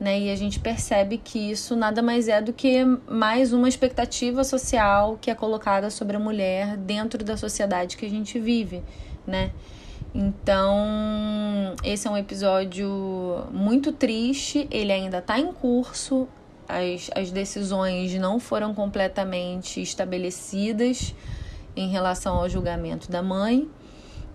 Né? 0.00 0.20
E 0.20 0.30
a 0.30 0.36
gente 0.36 0.58
percebe 0.58 1.18
que 1.18 1.38
isso 1.38 1.76
nada 1.76 2.02
mais 2.02 2.26
é 2.26 2.40
do 2.40 2.52
que 2.52 2.84
mais 3.08 3.52
uma 3.52 3.68
expectativa 3.68 4.42
social 4.42 5.16
que 5.20 5.30
é 5.30 5.34
colocada 5.34 5.90
sobre 5.90 6.16
a 6.16 6.20
mulher 6.20 6.76
dentro 6.76 7.22
da 7.22 7.36
sociedade 7.36 7.96
que 7.96 8.04
a 8.04 8.10
gente 8.10 8.40
vive, 8.40 8.82
né? 9.24 9.52
Então, 10.12 11.74
esse 11.82 12.06
é 12.06 12.10
um 12.10 12.16
episódio 12.16 12.88
muito 13.50 13.92
triste, 13.92 14.66
ele 14.70 14.92
ainda 14.92 15.18
está 15.18 15.40
em 15.40 15.52
curso, 15.52 16.28
as, 16.68 17.10
as 17.14 17.30
decisões 17.30 18.14
não 18.14 18.38
foram 18.38 18.74
completamente 18.74 19.82
estabelecidas 19.82 21.14
em 21.76 21.88
relação 21.88 22.36
ao 22.36 22.48
julgamento 22.48 23.10
da 23.10 23.22
mãe. 23.22 23.68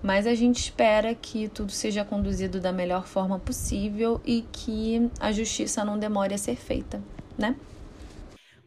Mas 0.01 0.25
a 0.25 0.33
gente 0.33 0.59
espera 0.59 1.13
que 1.13 1.49
tudo 1.49 1.71
seja 1.71 2.05
conduzido 2.05 2.59
da 2.59 2.71
melhor 2.71 3.05
forma 3.05 3.37
possível 3.37 4.21
e 4.25 4.43
que 4.51 5.09
a 5.19 5.31
justiça 5.31 5.83
não 5.83 5.99
demore 5.99 6.33
a 6.33 6.37
ser 6.37 6.55
feita, 6.55 7.01
né? 7.37 7.55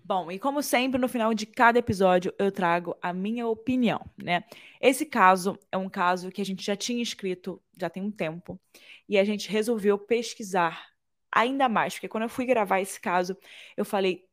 Bom, 0.05 0.31
e 0.31 0.39
como 0.39 0.63
sempre, 0.63 1.01
no 1.01 1.09
final 1.09 1.33
de 1.33 1.47
cada 1.47 1.79
episódio 1.79 2.35
eu 2.39 2.53
trago 2.53 2.95
a 3.01 3.13
minha 3.13 3.47
opinião, 3.47 4.05
né? 4.23 4.45
Esse 4.81 5.07
caso 5.07 5.59
é 5.71 5.79
um 5.79 5.89
caso 5.89 6.31
que 6.31 6.43
a 6.43 6.45
gente 6.45 6.65
já 6.65 6.77
tinha 6.77 7.03
escrito 7.03 7.63
já 7.79 7.89
tem 7.89 8.03
um 8.03 8.11
tempo 8.11 8.61
e 9.09 9.19
a 9.19 9.25
gente 9.25 9.49
resolveu 9.49 9.97
pesquisar 9.97 10.87
ainda 11.31 11.69
mais, 11.69 11.95
porque 11.95 12.09
quando 12.09 12.25
eu 12.25 12.29
fui 12.29 12.45
gravar 12.45 12.81
esse 12.81 13.01
caso, 13.01 13.37
eu 13.77 13.85
falei, 13.85 14.25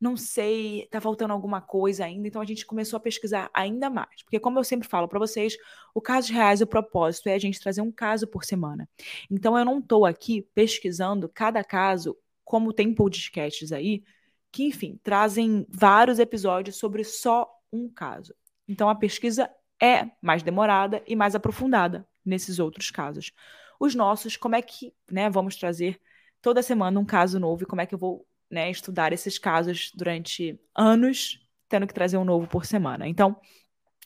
não 0.00 0.16
sei, 0.16 0.86
tá 0.90 1.00
faltando 1.00 1.32
alguma 1.32 1.60
coisa 1.60 2.04
ainda, 2.04 2.28
então 2.28 2.40
a 2.40 2.44
gente 2.44 2.64
começou 2.64 2.96
a 2.96 3.00
pesquisar 3.00 3.50
ainda 3.52 3.90
mais. 3.90 4.22
Porque, 4.22 4.38
como 4.38 4.58
eu 4.58 4.64
sempre 4.64 4.86
falo 4.86 5.08
para 5.08 5.18
vocês, 5.18 5.56
o 5.94 6.00
caso 6.00 6.32
reais, 6.32 6.60
o 6.60 6.66
propósito 6.66 7.28
é 7.28 7.34
a 7.34 7.38
gente 7.38 7.60
trazer 7.60 7.80
um 7.80 7.90
caso 7.90 8.26
por 8.26 8.44
semana. 8.44 8.88
Então, 9.30 9.58
eu 9.58 9.64
não 9.64 9.80
estou 9.80 10.06
aqui 10.06 10.42
pesquisando 10.54 11.28
cada 11.28 11.64
caso, 11.64 12.16
como 12.44 12.72
tem 12.72 12.94
podcasts 12.94 13.72
aí, 13.72 14.04
que, 14.52 14.64
enfim, 14.64 15.00
trazem 15.02 15.66
vários 15.68 16.18
episódios 16.18 16.76
sobre 16.76 17.02
só 17.02 17.48
um 17.72 17.88
caso. 17.88 18.34
Então, 18.68 18.88
a 18.88 18.94
pesquisa 18.94 19.50
é 19.82 20.10
mais 20.22 20.42
demorada 20.42 21.02
e 21.06 21.16
mais 21.16 21.34
aprofundada 21.34 22.06
nesses 22.24 22.58
outros 22.58 22.90
casos. 22.90 23.32
Os 23.80 23.94
nossos, 23.94 24.36
como 24.36 24.54
é 24.54 24.62
que, 24.62 24.92
né, 25.10 25.28
vamos 25.30 25.56
trazer 25.56 26.00
toda 26.40 26.62
semana 26.62 26.98
um 27.00 27.04
caso 27.04 27.38
novo 27.40 27.62
e 27.62 27.66
como 27.66 27.80
é 27.80 27.86
que 27.86 27.94
eu 27.94 27.98
vou 27.98 28.26
né, 28.50 28.70
estudar 28.70 29.12
esses 29.12 29.38
casos 29.38 29.90
durante 29.94 30.58
anos, 30.74 31.38
tendo 31.68 31.86
que 31.86 31.94
trazer 31.94 32.16
um 32.16 32.24
novo 32.24 32.46
por 32.46 32.64
semana. 32.64 33.06
Então, 33.06 33.38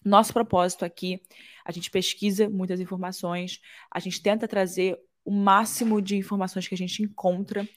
nosso 0.04 0.32
propósito 0.32 0.84
aqui, 0.84 1.20
a 1.64 1.70
gente 1.70 1.90
pesquisa 1.90 2.48
muitas 2.48 2.80
informações, 2.80 3.60
a 3.90 4.00
gente 4.00 4.20
tenta 4.20 4.48
trazer 4.48 4.98
o 5.24 5.30
máximo 5.30 6.02
de 6.02 6.16
informações 6.16 6.66
que 6.66 6.74
a 6.74 6.78
gente 6.78 7.02
encontra 7.02 7.68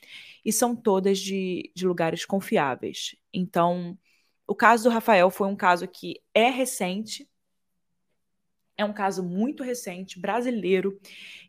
e 0.43 0.51
são 0.51 0.75
todas 0.75 1.19
de, 1.19 1.71
de 1.75 1.85
lugares 1.85 2.25
confiáveis. 2.25 3.15
Então, 3.31 3.97
o 4.47 4.55
caso 4.55 4.85
do 4.85 4.89
Rafael 4.89 5.29
foi 5.29 5.47
um 5.47 5.55
caso 5.55 5.87
que 5.87 6.19
é 6.33 6.49
recente, 6.49 7.27
é 8.77 8.83
um 8.83 8.93
caso 8.93 9.23
muito 9.23 9.63
recente, 9.63 10.19
brasileiro, 10.19 10.99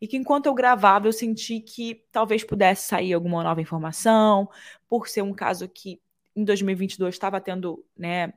e 0.01 0.07
que 0.07 0.17
enquanto 0.17 0.47
eu 0.47 0.55
gravava 0.55 1.09
eu 1.09 1.13
senti 1.13 1.61
que 1.61 2.05
talvez 2.13 2.45
pudesse 2.45 2.87
sair 2.89 3.13
alguma 3.13 3.43
nova 3.43 3.61
informação, 3.61 4.49
por 4.89 5.09
ser 5.09 5.23
um 5.23 5.35
caso 5.35 5.69
que 5.69 6.01
em 6.35 6.45
2022 6.45 7.15
estava 7.15 7.41
tendo 7.41 7.85
né, 7.97 8.33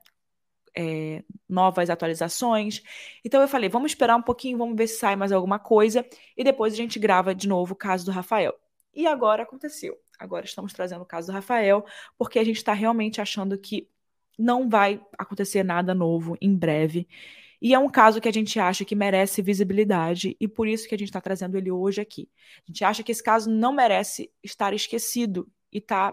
é, 0.74 1.22
novas 1.48 1.90
atualizações. 1.90 2.82
Então 3.24 3.40
eu 3.40 3.48
falei, 3.48 3.68
vamos 3.68 3.92
esperar 3.92 4.16
um 4.16 4.22
pouquinho, 4.22 4.58
vamos 4.58 4.76
ver 4.76 4.86
se 4.86 4.98
sai 4.98 5.16
mais 5.16 5.32
alguma 5.32 5.58
coisa, 5.58 6.04
e 6.36 6.42
depois 6.42 6.72
a 6.72 6.76
gente 6.76 6.98
grava 6.98 7.34
de 7.34 7.46
novo 7.46 7.74
o 7.74 7.76
caso 7.76 8.04
do 8.04 8.10
Rafael. 8.10 8.54
E 8.94 9.06
agora 9.06 9.44
aconteceu. 9.44 9.96
Agora 10.18 10.44
estamos 10.44 10.72
trazendo 10.72 11.02
o 11.02 11.06
caso 11.06 11.28
do 11.28 11.32
Rafael, 11.32 11.84
porque 12.18 12.38
a 12.38 12.44
gente 12.44 12.56
está 12.56 12.72
realmente 12.72 13.20
achando 13.20 13.56
que 13.56 13.88
não 14.38 14.68
vai 14.68 15.00
acontecer 15.18 15.62
nada 15.62 15.94
novo 15.94 16.36
em 16.40 16.54
breve. 16.54 17.06
E 17.60 17.74
é 17.74 17.78
um 17.78 17.88
caso 17.88 18.20
que 18.20 18.28
a 18.28 18.32
gente 18.32 18.58
acha 18.58 18.84
que 18.84 18.94
merece 18.94 19.42
visibilidade 19.42 20.36
e 20.40 20.48
por 20.48 20.66
isso 20.66 20.88
que 20.88 20.94
a 20.94 20.98
gente 20.98 21.08
está 21.08 21.20
trazendo 21.20 21.56
ele 21.56 21.70
hoje 21.70 22.00
aqui. 22.00 22.28
A 22.66 22.70
gente 22.70 22.84
acha 22.84 23.02
que 23.02 23.12
esse 23.12 23.22
caso 23.22 23.50
não 23.50 23.72
merece 23.72 24.30
estar 24.42 24.72
esquecido 24.72 25.50
e 25.70 25.80
tá 25.80 26.12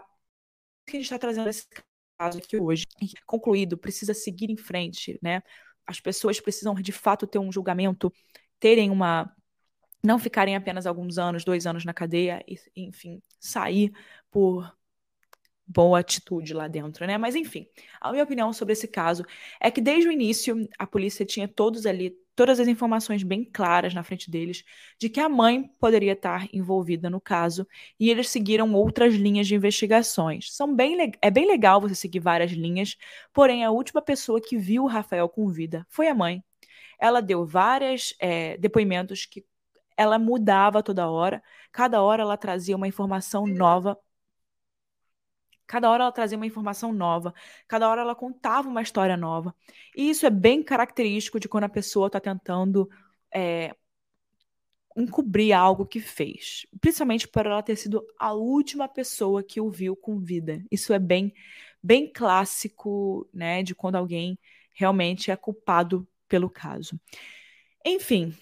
que 0.86 0.98
a 0.98 1.00
gente 1.00 1.06
está 1.06 1.20
trazendo 1.20 1.50
esse 1.50 1.66
caso 2.18 2.38
aqui 2.38 2.58
hoje 2.58 2.86
concluído, 3.26 3.78
precisa 3.78 4.14
seguir 4.14 4.50
em 4.50 4.58
frente, 4.58 5.20
né? 5.22 5.42
As 5.86 6.00
pessoas 6.00 6.40
precisam 6.40 6.74
de 6.76 6.92
fato 6.92 7.28
ter 7.28 7.40
um 7.40 7.52
julgamento, 7.52 8.12
terem 8.60 8.90
uma 8.90 9.34
não 10.04 10.20
ficarem 10.20 10.56
apenas 10.56 10.86
alguns 10.86 11.18
anos, 11.18 11.44
dois 11.44 11.66
anos 11.66 11.84
na 11.84 11.94
cadeia 11.94 12.44
e, 12.48 12.58
enfim, 12.76 13.22
sair 13.40 13.92
por 14.32 14.77
boa 15.68 16.00
atitude 16.00 16.54
lá 16.54 16.68
dentro, 16.68 17.06
né? 17.06 17.18
Mas 17.18 17.36
enfim, 17.36 17.68
a 18.00 18.12
minha 18.12 18.24
opinião 18.24 18.54
sobre 18.54 18.74
esse 18.74 18.88
caso 18.88 19.26
é 19.60 19.70
que 19.70 19.82
desde 19.82 20.08
o 20.08 20.12
início 20.12 20.68
a 20.80 20.88
polícia 20.88 21.26
tinha 21.26 21.48
todos 21.48 21.86
ali 21.86 22.16
todas 22.38 22.60
as 22.60 22.68
informações 22.68 23.24
bem 23.24 23.44
claras 23.44 23.96
na 23.96 24.04
frente 24.04 24.30
deles 24.30 24.64
de 25.00 25.10
que 25.10 25.20
a 25.20 25.28
mãe 25.28 25.64
poderia 25.80 26.14
estar 26.14 26.48
envolvida 26.54 27.10
no 27.10 27.20
caso 27.20 27.68
e 28.00 28.12
eles 28.12 28.30
seguiram 28.30 28.76
outras 28.76 29.16
linhas 29.16 29.48
de 29.48 29.56
investigações. 29.56 30.54
São 30.56 30.74
bem 30.74 30.96
é 31.20 31.32
bem 31.32 31.48
legal 31.48 31.82
você 31.82 31.96
seguir 31.96 32.20
várias 32.20 32.52
linhas, 32.52 32.96
porém 33.34 33.66
a 33.66 33.72
última 33.72 34.04
pessoa 34.04 34.40
que 34.40 34.56
viu 34.56 34.84
o 34.84 34.88
Rafael 34.88 35.28
com 35.28 35.50
vida 35.50 35.86
foi 35.90 36.08
a 36.08 36.14
mãe. 36.14 36.44
Ela 37.00 37.22
deu 37.22 37.44
vários 37.44 38.14
é, 38.20 38.56
depoimentos 38.58 39.26
que 39.26 39.44
ela 39.98 40.20
mudava 40.20 40.84
toda 40.84 41.10
hora, 41.10 41.42
cada 41.72 42.04
hora 42.04 42.22
ela 42.22 42.38
trazia 42.38 42.76
uma 42.76 42.88
informação 42.88 43.48
nova 43.48 43.98
Cada 45.68 45.90
hora 45.90 46.04
ela 46.04 46.12
trazia 46.12 46.38
uma 46.38 46.46
informação 46.46 46.94
nova, 46.94 47.34
cada 47.68 47.90
hora 47.90 48.02
ela 48.02 48.16
contava 48.16 48.70
uma 48.70 48.82
história 48.82 49.18
nova. 49.18 49.54
E 49.96 50.10
isso 50.10 50.26
é 50.26 50.30
bem 50.30 50.64
característico 50.64 51.40
de 51.40 51.50
quando 51.50 51.66
a 51.66 51.70
pessoa 51.70 52.08
está 52.08 52.20
tentando 52.20 52.90
é, 53.34 53.76
encobrir 54.96 55.54
algo 55.54 55.86
que 55.86 56.00
fez. 56.00 56.66
Principalmente 56.82 57.28
por 57.28 57.46
ela 57.46 57.62
ter 57.62 57.76
sido 57.76 58.04
a 58.18 58.34
última 58.34 58.88
pessoa 58.88 59.44
que 59.44 59.62
o 59.62 59.70
viu 59.70 59.96
com 59.96 60.20
vida. 60.20 60.64
Isso 60.72 60.94
é 60.94 61.00
bem, 61.00 61.34
bem 61.84 62.12
clássico, 62.12 63.30
né, 63.34 63.62
de 63.62 63.76
quando 63.76 63.96
alguém 63.96 64.40
realmente 64.74 65.30
é 65.32 65.36
culpado 65.36 66.08
pelo 66.28 66.50
caso. 66.50 67.00
Enfim, 67.86 68.34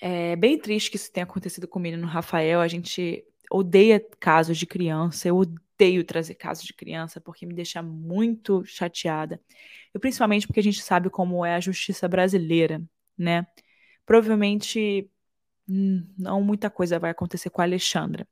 é 0.00 0.36
bem 0.36 0.58
triste 0.58 0.90
que 0.90 0.96
isso 0.96 1.12
tenha 1.12 1.24
acontecido 1.24 1.68
com 1.68 1.78
o 1.78 1.82
menino 1.82 2.06
Rafael. 2.06 2.60
A 2.60 2.68
gente 2.68 3.24
odeia 3.50 4.00
casos 4.20 4.58
de 4.58 4.66
criança. 4.66 5.28
Eu 5.28 5.36
odeio 5.36 5.65
trazer 6.04 6.34
casos 6.34 6.64
de 6.64 6.74
criança 6.74 7.20
porque 7.20 7.46
me 7.46 7.54
deixa 7.54 7.82
muito 7.82 8.64
chateada. 8.64 9.40
E 9.94 9.98
principalmente 9.98 10.46
porque 10.46 10.60
a 10.60 10.62
gente 10.62 10.82
sabe 10.82 11.10
como 11.10 11.44
é 11.44 11.54
a 11.54 11.60
justiça 11.60 12.08
brasileira, 12.08 12.82
né? 13.16 13.46
Provavelmente 14.06 15.10
hum, 15.68 16.06
não 16.18 16.42
muita 16.42 16.70
coisa 16.70 16.98
vai 16.98 17.10
acontecer 17.10 17.50
com 17.50 17.60
a 17.60 17.64
Alexandra. 17.64 18.26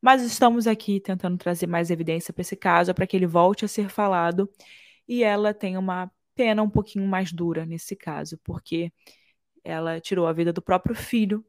Mas 0.00 0.22
estamos 0.22 0.66
aqui 0.66 1.00
tentando 1.00 1.36
trazer 1.38 1.66
mais 1.66 1.90
evidência 1.90 2.32
para 2.32 2.42
esse 2.42 2.56
caso, 2.56 2.94
para 2.94 3.06
que 3.06 3.16
ele 3.16 3.26
volte 3.26 3.64
a 3.64 3.68
ser 3.68 3.88
falado 3.90 4.50
e 5.08 5.22
ela 5.24 5.52
tenha 5.54 5.78
uma 5.78 6.10
pena 6.34 6.62
um 6.62 6.70
pouquinho 6.70 7.06
mais 7.06 7.32
dura 7.32 7.66
nesse 7.66 7.96
caso, 7.96 8.38
porque 8.44 8.92
ela 9.64 10.00
tirou 10.00 10.26
a 10.26 10.32
vida 10.32 10.52
do 10.52 10.62
próprio 10.62 10.94
filho 10.94 11.44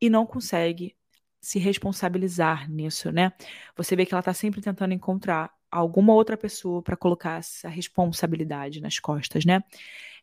e 0.00 0.10
não 0.10 0.26
consegue 0.26 0.97
se 1.40 1.58
responsabilizar 1.58 2.70
nisso, 2.70 3.12
né? 3.12 3.32
Você 3.76 3.94
vê 3.96 4.04
que 4.04 4.14
ela 4.14 4.20
está 4.20 4.34
sempre 4.34 4.60
tentando 4.60 4.92
encontrar 4.94 5.52
alguma 5.70 6.14
outra 6.14 6.36
pessoa 6.36 6.82
para 6.82 6.96
colocar 6.96 7.38
essa 7.38 7.68
responsabilidade 7.68 8.80
nas 8.80 8.98
costas, 8.98 9.44
né? 9.44 9.62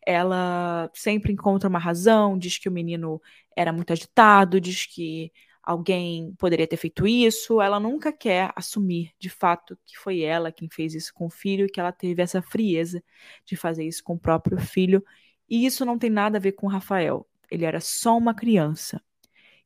Ela 0.04 0.90
sempre 0.94 1.32
encontra 1.32 1.68
uma 1.68 1.78
razão, 1.78 2.38
diz 2.38 2.58
que 2.58 2.68
o 2.68 2.72
menino 2.72 3.20
era 3.56 3.72
muito 3.72 3.92
agitado, 3.92 4.60
diz 4.60 4.86
que 4.86 5.32
alguém 5.62 6.32
poderia 6.38 6.66
ter 6.66 6.76
feito 6.76 7.06
isso. 7.06 7.60
Ela 7.60 7.80
nunca 7.80 8.12
quer 8.12 8.52
assumir 8.54 9.12
de 9.18 9.28
fato 9.28 9.76
que 9.84 9.98
foi 9.98 10.20
ela 10.20 10.52
quem 10.52 10.68
fez 10.70 10.94
isso 10.94 11.12
com 11.12 11.26
o 11.26 11.30
filho, 11.30 11.66
que 11.68 11.80
ela 11.80 11.92
teve 11.92 12.22
essa 12.22 12.40
frieza 12.40 13.02
de 13.44 13.56
fazer 13.56 13.84
isso 13.84 14.02
com 14.04 14.14
o 14.14 14.18
próprio 14.18 14.58
filho. 14.58 15.04
E 15.48 15.66
isso 15.66 15.84
não 15.84 15.98
tem 15.98 16.10
nada 16.10 16.38
a 16.38 16.40
ver 16.40 16.52
com 16.52 16.66
o 16.66 16.70
Rafael. 16.70 17.26
Ele 17.50 17.64
era 17.64 17.80
só 17.80 18.16
uma 18.16 18.34
criança. 18.34 19.02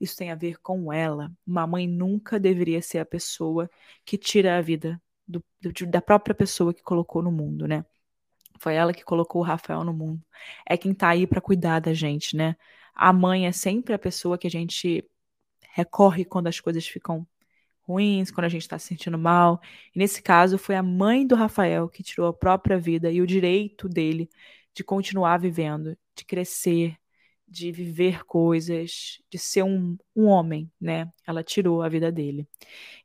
Isso 0.01 0.17
tem 0.17 0.31
a 0.31 0.35
ver 0.35 0.59
com 0.61 0.93
ela. 0.93 1.31
Uma 1.47 1.67
mãe 1.67 1.87
nunca 1.87 2.41
deveria 2.41 2.81
ser 2.81 2.99
a 2.99 3.05
pessoa 3.05 3.71
que 4.05 4.17
tira 4.17 4.57
a 4.57 4.63
vida 4.63 5.01
do, 5.29 5.45
do, 5.61 5.87
da 5.87 6.01
própria 6.01 6.35
pessoa 6.35 6.73
que 6.75 6.83
colocou 6.83 7.23
no 7.23 7.31
mundo, 7.31 7.69
né? 7.69 7.85
Foi 8.59 8.75
ela 8.75 8.93
que 8.93 9.05
colocou 9.05 9.43
o 9.43 9.45
Rafael 9.45 9.85
no 9.85 9.93
mundo. 9.93 10.23
É 10.67 10.77
quem 10.77 10.95
tá 10.95 11.11
aí 11.11 11.27
para 11.27 11.41
cuidar 11.41 11.81
da 11.81 11.95
gente, 11.95 12.37
né? 12.37 12.57
A 12.95 13.13
mãe 13.13 13.47
é 13.47 13.53
sempre 13.53 13.95
a 13.95 13.99
pessoa 13.99 14.39
que 14.39 14.47
a 14.47 14.51
gente 14.51 15.05
recorre 15.73 16.25
quando 16.25 16.49
as 16.49 16.61
coisas 16.61 16.87
ficam 16.87 17.27
ruins, 17.83 18.31
quando 18.31 18.45
a 18.47 18.49
gente 18.49 18.63
está 18.63 18.79
se 18.79 18.89
sentindo 18.89 19.19
mal. 19.19 19.61
E 19.95 19.99
nesse 19.99 20.23
caso, 20.23 20.59
foi 20.59 20.77
a 20.77 20.83
mãe 20.83 21.27
do 21.27 21.35
Rafael 21.35 21.89
que 21.89 22.03
tirou 22.03 22.29
a 22.29 22.33
própria 22.33 22.79
vida 22.79 23.11
e 23.11 23.21
o 23.21 23.27
direito 23.27 23.89
dele 23.89 24.31
de 24.75 24.85
continuar 24.85 25.39
vivendo, 25.39 25.97
de 26.15 26.25
crescer, 26.25 26.97
de 27.51 27.73
viver 27.73 28.25
coisas, 28.25 29.21
de 29.31 29.39
ser 29.39 29.63
um, 29.65 29.97
um 30.15 30.27
homem, 30.27 30.71
né? 30.81 31.11
Ela 31.27 31.43
tirou 31.43 31.83
a 31.83 31.89
vida 31.89 32.13
dele. 32.13 32.47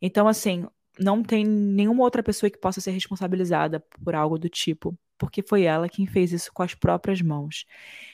Então, 0.02 0.28
assim, 0.28 0.66
não 1.00 1.24
tem 1.24 1.46
nenhuma 1.46 2.04
outra 2.04 2.24
pessoa 2.24 2.50
que 2.50 2.58
possa 2.60 2.82
ser 2.82 2.92
responsabilizada 2.92 3.80
por 4.04 4.16
algo 4.16 4.38
do 4.38 4.50
tipo, 4.50 4.98
porque 5.18 5.42
foi 5.44 5.64
ela 5.64 5.90
quem 5.90 6.06
fez 6.08 6.32
isso 6.32 6.52
com 6.54 6.64
as 6.64 6.74
próprias 6.76 7.22
mãos. 7.22 7.66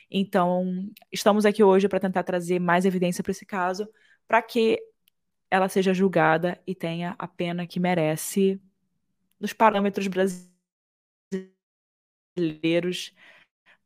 Então, 0.09 0.89
estamos 1.11 1.45
aqui 1.45 1.63
hoje 1.63 1.87
para 1.87 1.99
tentar 1.99 2.23
trazer 2.23 2.59
mais 2.59 2.85
evidência 2.85 3.23
para 3.23 3.31
esse 3.31 3.45
caso, 3.45 3.87
para 4.27 4.41
que 4.41 4.79
ela 5.49 5.69
seja 5.69 5.93
julgada 5.93 6.61
e 6.65 6.73
tenha 6.73 7.15
a 7.19 7.27
pena 7.27 7.67
que 7.67 7.79
merece 7.79 8.59
nos 9.39 9.53
parâmetros 9.53 10.07
brasileiros 10.07 10.51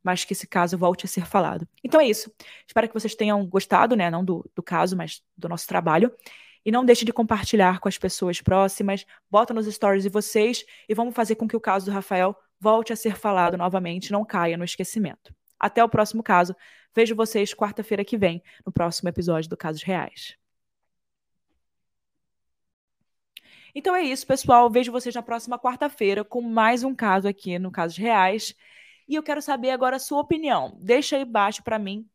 mas 0.06 0.24
que 0.24 0.32
esse 0.32 0.46
caso 0.46 0.78
volte 0.78 1.04
a 1.04 1.08
ser 1.08 1.26
falado. 1.26 1.66
Então 1.82 2.00
é 2.00 2.06
isso. 2.06 2.32
Espero 2.64 2.86
que 2.86 2.94
vocês 2.94 3.16
tenham 3.16 3.44
gostado, 3.44 3.96
né? 3.96 4.08
Não 4.08 4.24
do, 4.24 4.48
do 4.54 4.62
caso, 4.62 4.96
mas 4.96 5.20
do 5.36 5.48
nosso 5.48 5.66
trabalho. 5.66 6.14
E 6.64 6.70
não 6.70 6.84
deixe 6.84 7.04
de 7.04 7.12
compartilhar 7.12 7.80
com 7.80 7.88
as 7.88 7.98
pessoas 7.98 8.40
próximas. 8.40 9.04
Bota 9.28 9.52
nos 9.52 9.66
stories 9.66 10.04
de 10.04 10.08
vocês 10.08 10.64
e 10.88 10.94
vamos 10.94 11.12
fazer 11.12 11.34
com 11.34 11.48
que 11.48 11.56
o 11.56 11.60
caso 11.60 11.86
do 11.86 11.92
Rafael 11.92 12.36
volte 12.60 12.92
a 12.92 12.96
ser 12.96 13.16
falado 13.16 13.58
novamente, 13.58 14.12
não 14.12 14.24
caia 14.24 14.56
no 14.56 14.64
esquecimento. 14.64 15.34
Até 15.58 15.82
o 15.82 15.88
próximo 15.88 16.22
caso. 16.22 16.54
Vejo 16.94 17.16
vocês 17.16 17.52
quarta-feira 17.52 18.04
que 18.04 18.16
vem, 18.16 18.40
no 18.64 18.70
próximo 18.70 19.08
episódio 19.08 19.50
do 19.50 19.56
Casos 19.56 19.82
Reais. 19.82 20.36
Então 23.74 23.94
é 23.94 24.04
isso, 24.04 24.24
pessoal. 24.24 24.70
Vejo 24.70 24.92
vocês 24.92 25.14
na 25.16 25.22
próxima 25.22 25.58
quarta-feira 25.58 26.24
com 26.24 26.40
mais 26.40 26.84
um 26.84 26.94
caso 26.94 27.26
aqui 27.26 27.58
no 27.58 27.72
Casos 27.72 27.96
Reais. 27.96 28.54
E 29.08 29.14
eu 29.14 29.22
quero 29.22 29.40
saber 29.40 29.70
agora 29.70 29.96
a 29.96 30.00
sua 30.00 30.20
opinião. 30.20 30.76
Deixa 30.80 31.16
aí 31.16 31.22
embaixo 31.22 31.62
para 31.62 31.78
mim. 31.78 32.06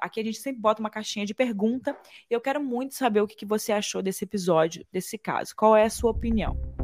Aqui 0.00 0.20
a 0.20 0.24
gente 0.24 0.38
sempre 0.38 0.60
bota 0.60 0.80
uma 0.80 0.90
caixinha 0.90 1.24
de 1.24 1.34
pergunta. 1.34 1.96
Eu 2.28 2.40
quero 2.40 2.62
muito 2.62 2.94
saber 2.94 3.20
o 3.20 3.26
que 3.26 3.46
você 3.46 3.72
achou 3.72 4.02
desse 4.02 4.24
episódio, 4.24 4.84
desse 4.92 5.16
caso. 5.16 5.54
Qual 5.56 5.76
é 5.76 5.84
a 5.84 5.90
sua 5.90 6.10
opinião? 6.10 6.81